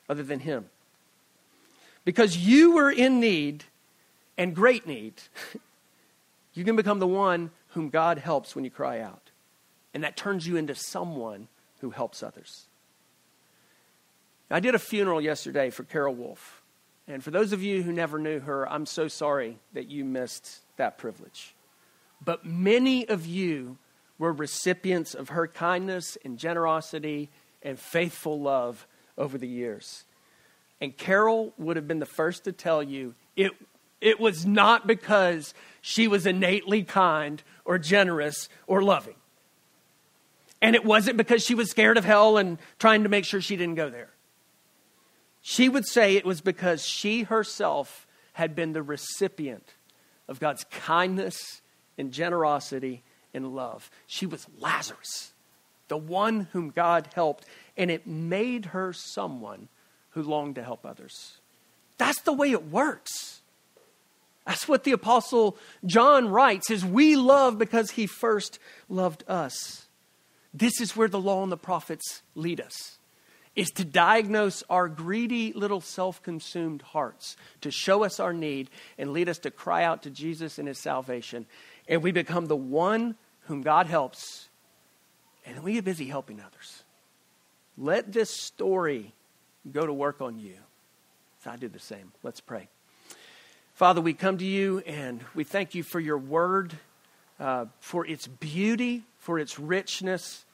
other 0.07 0.23
than 0.23 0.39
Him. 0.39 0.69
Because 2.05 2.37
you 2.37 2.75
were 2.75 2.91
in 2.91 3.19
need 3.19 3.65
and 4.37 4.55
great 4.55 4.87
need, 4.87 5.13
you 6.53 6.63
can 6.63 6.77
become 6.77 6.99
the 6.99 7.07
one 7.07 7.51
whom 7.69 7.89
God 7.89 8.17
helps 8.17 8.55
when 8.55 8.63
you 8.63 8.71
cry 8.71 9.01
out. 9.01 9.31
And 9.93 10.03
that 10.03 10.15
turns 10.15 10.47
you 10.47 10.55
into 10.55 10.73
someone 10.73 11.47
who 11.81 11.89
helps 11.89 12.23
others. 12.23 12.65
I 14.53 14.59
did 14.59 14.75
a 14.75 14.79
funeral 14.79 15.19
yesterday 15.19 15.71
for 15.71 15.83
Carol 15.83 16.13
Wolf. 16.13 16.61
And 17.07 17.23
for 17.23 17.31
those 17.31 17.53
of 17.53 17.63
you 17.63 17.81
who 17.81 17.91
never 17.91 18.19
knew 18.19 18.39
her, 18.39 18.71
I'm 18.71 18.85
so 18.85 19.07
sorry 19.07 19.57
that 19.73 19.89
you 19.89 20.05
missed 20.05 20.59
that 20.77 20.99
privilege. 20.99 21.55
But 22.23 22.45
many 22.45 23.09
of 23.09 23.25
you 23.25 23.79
were 24.19 24.31
recipients 24.31 25.15
of 25.15 25.29
her 25.29 25.47
kindness 25.47 26.19
and 26.23 26.37
generosity 26.37 27.31
and 27.63 27.79
faithful 27.79 28.39
love 28.39 28.85
over 29.17 29.39
the 29.39 29.47
years. 29.47 30.03
And 30.79 30.95
Carol 30.95 31.53
would 31.57 31.75
have 31.75 31.87
been 31.87 31.97
the 31.97 32.05
first 32.05 32.43
to 32.43 32.51
tell 32.51 32.83
you 32.83 33.15
it, 33.35 33.53
it 34.01 34.19
was 34.19 34.45
not 34.45 34.85
because 34.85 35.55
she 35.81 36.07
was 36.07 36.27
innately 36.27 36.83
kind 36.83 37.41
or 37.65 37.79
generous 37.79 38.49
or 38.67 38.83
loving. 38.83 39.15
And 40.61 40.75
it 40.75 40.85
wasn't 40.85 41.17
because 41.17 41.43
she 41.43 41.55
was 41.55 41.71
scared 41.71 41.97
of 41.97 42.05
hell 42.05 42.37
and 42.37 42.59
trying 42.77 43.01
to 43.01 43.09
make 43.09 43.25
sure 43.25 43.41
she 43.41 43.55
didn't 43.55 43.75
go 43.75 43.89
there. 43.89 44.11
She 45.45 45.67
would 45.67 45.85
say 45.85 46.15
it 46.15 46.25
was 46.25 46.39
because 46.39 46.85
she 46.85 47.23
herself 47.23 48.07
had 48.31 48.55
been 48.55 48.71
the 48.71 48.81
recipient 48.81 49.73
of 50.29 50.39
God's 50.39 50.63
kindness 50.63 51.61
and 51.97 52.13
generosity 52.13 53.03
and 53.33 53.53
love. 53.53 53.91
She 54.07 54.25
was 54.25 54.47
Lazarus, 54.57 55.33
the 55.89 55.97
one 55.97 56.47
whom 56.53 56.69
God 56.69 57.09
helped, 57.13 57.45
and 57.75 57.91
it 57.91 58.07
made 58.07 58.67
her 58.67 58.93
someone 58.93 59.67
who 60.11 60.23
longed 60.23 60.55
to 60.55 60.63
help 60.63 60.85
others. 60.85 61.37
That's 61.97 62.21
the 62.21 62.33
way 62.33 62.51
it 62.51 62.69
works. 62.69 63.41
That's 64.47 64.67
what 64.67 64.85
the 64.85 64.93
apostle 64.93 65.57
John 65.85 66.29
writes 66.29 66.71
is 66.71 66.85
we 66.85 67.17
love 67.17 67.57
because 67.57 67.91
he 67.91 68.07
first 68.07 68.59
loved 68.87 69.25
us. 69.27 69.87
This 70.53 70.79
is 70.79 70.95
where 70.95 71.09
the 71.09 71.19
law 71.19 71.43
and 71.43 71.51
the 71.51 71.57
prophets 71.57 72.21
lead 72.33 72.61
us 72.61 72.97
is 73.55 73.71
to 73.71 73.85
diagnose 73.85 74.63
our 74.69 74.87
greedy 74.87 75.53
little 75.53 75.81
self 75.81 76.21
consumed 76.23 76.81
hearts, 76.81 77.37
to 77.61 77.71
show 77.71 78.03
us 78.03 78.19
our 78.19 78.33
need 78.33 78.69
and 78.97 79.13
lead 79.13 79.29
us 79.29 79.39
to 79.39 79.51
cry 79.51 79.83
out 79.83 80.03
to 80.03 80.09
Jesus 80.09 80.57
and 80.57 80.67
his 80.67 80.79
salvation. 80.79 81.45
And 81.87 82.01
we 82.01 82.11
become 82.11 82.47
the 82.47 82.55
one 82.55 83.15
whom 83.41 83.61
God 83.61 83.87
helps, 83.87 84.47
and 85.45 85.63
we 85.63 85.73
get 85.73 85.85
busy 85.85 86.05
helping 86.05 86.39
others. 86.39 86.83
Let 87.77 88.11
this 88.11 88.29
story 88.29 89.13
go 89.71 89.85
to 89.85 89.93
work 89.93 90.21
on 90.21 90.39
you. 90.39 90.55
So 91.43 91.51
I 91.51 91.57
do 91.57 91.67
the 91.67 91.79
same. 91.79 92.11
Let's 92.23 92.39
pray. 92.39 92.69
Father, 93.73 94.01
we 94.01 94.13
come 94.13 94.37
to 94.37 94.45
you 94.45 94.79
and 94.79 95.23
we 95.33 95.43
thank 95.43 95.75
you 95.75 95.83
for 95.83 95.99
your 95.99 96.17
word, 96.17 96.73
uh, 97.39 97.65
for 97.79 98.05
its 98.05 98.27
beauty, 98.27 99.03
for 99.17 99.39
its 99.39 99.59
richness, 99.59 100.45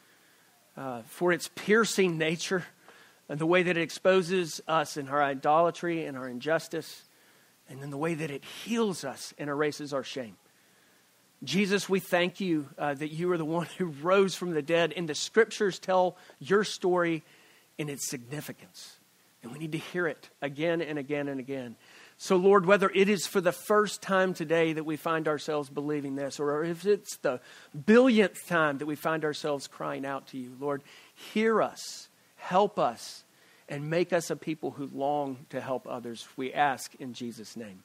uh, 0.77 1.01
for 1.03 1.31
its 1.31 1.49
piercing 1.53 2.17
nature 2.17 2.65
and 3.29 3.39
the 3.39 3.45
way 3.45 3.63
that 3.63 3.77
it 3.77 3.81
exposes 3.81 4.59
us 4.67 4.97
in 4.97 5.07
our 5.07 5.21
idolatry 5.21 6.05
and 6.05 6.17
our 6.17 6.27
injustice, 6.27 7.03
and 7.69 7.81
then 7.81 7.91
the 7.91 7.97
way 7.97 8.15
that 8.15 8.31
it 8.31 8.43
heals 8.43 9.03
us 9.03 9.33
and 9.37 9.49
erases 9.49 9.93
our 9.93 10.03
shame. 10.03 10.35
Jesus, 11.43 11.87
we 11.87 11.99
thank 11.99 12.41
you 12.41 12.67
uh, 12.77 12.95
that 12.95 13.13
you 13.13 13.31
are 13.31 13.37
the 13.37 13.45
one 13.45 13.67
who 13.77 13.85
rose 13.85 14.35
from 14.35 14.51
the 14.51 14.61
dead, 14.61 14.93
and 14.97 15.07
the 15.07 15.15
scriptures 15.15 15.79
tell 15.79 16.17
your 16.39 16.63
story 16.63 17.23
and 17.77 17.89
its 17.89 18.09
significance. 18.09 18.97
And 19.41 19.53
we 19.53 19.59
need 19.59 19.71
to 19.71 19.77
hear 19.77 20.07
it 20.07 20.29
again 20.41 20.81
and 20.81 20.99
again 20.99 21.29
and 21.29 21.39
again. 21.39 21.77
So, 22.17 22.35
Lord, 22.35 22.65
whether 22.65 22.91
it 22.93 23.07
is 23.07 23.25
for 23.25 23.39
the 23.39 23.53
first 23.53 24.01
time 24.01 24.33
today 24.33 24.73
that 24.73 24.83
we 24.83 24.97
find 24.97 25.29
ourselves 25.29 25.69
believing 25.69 26.15
this, 26.15 26.37
or 26.41 26.65
if 26.65 26.85
it's 26.85 27.15
the 27.17 27.39
billionth 27.85 28.45
time 28.47 28.79
that 28.79 28.85
we 28.85 28.95
find 28.95 29.23
ourselves 29.23 29.67
crying 29.67 30.05
out 30.05 30.27
to 30.27 30.37
you, 30.37 30.51
Lord, 30.59 30.83
hear 31.15 31.61
us 31.61 32.08
Help 32.39 32.79
us 32.79 33.23
and 33.67 33.89
make 33.89 34.11
us 34.11 34.31
a 34.31 34.35
people 34.35 34.71
who 34.71 34.89
long 34.93 35.45
to 35.49 35.61
help 35.61 35.87
others. 35.87 36.27
We 36.35 36.51
ask 36.53 36.95
in 36.95 37.13
Jesus' 37.13 37.55
name. 37.55 37.83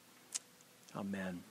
Amen. 0.95 1.43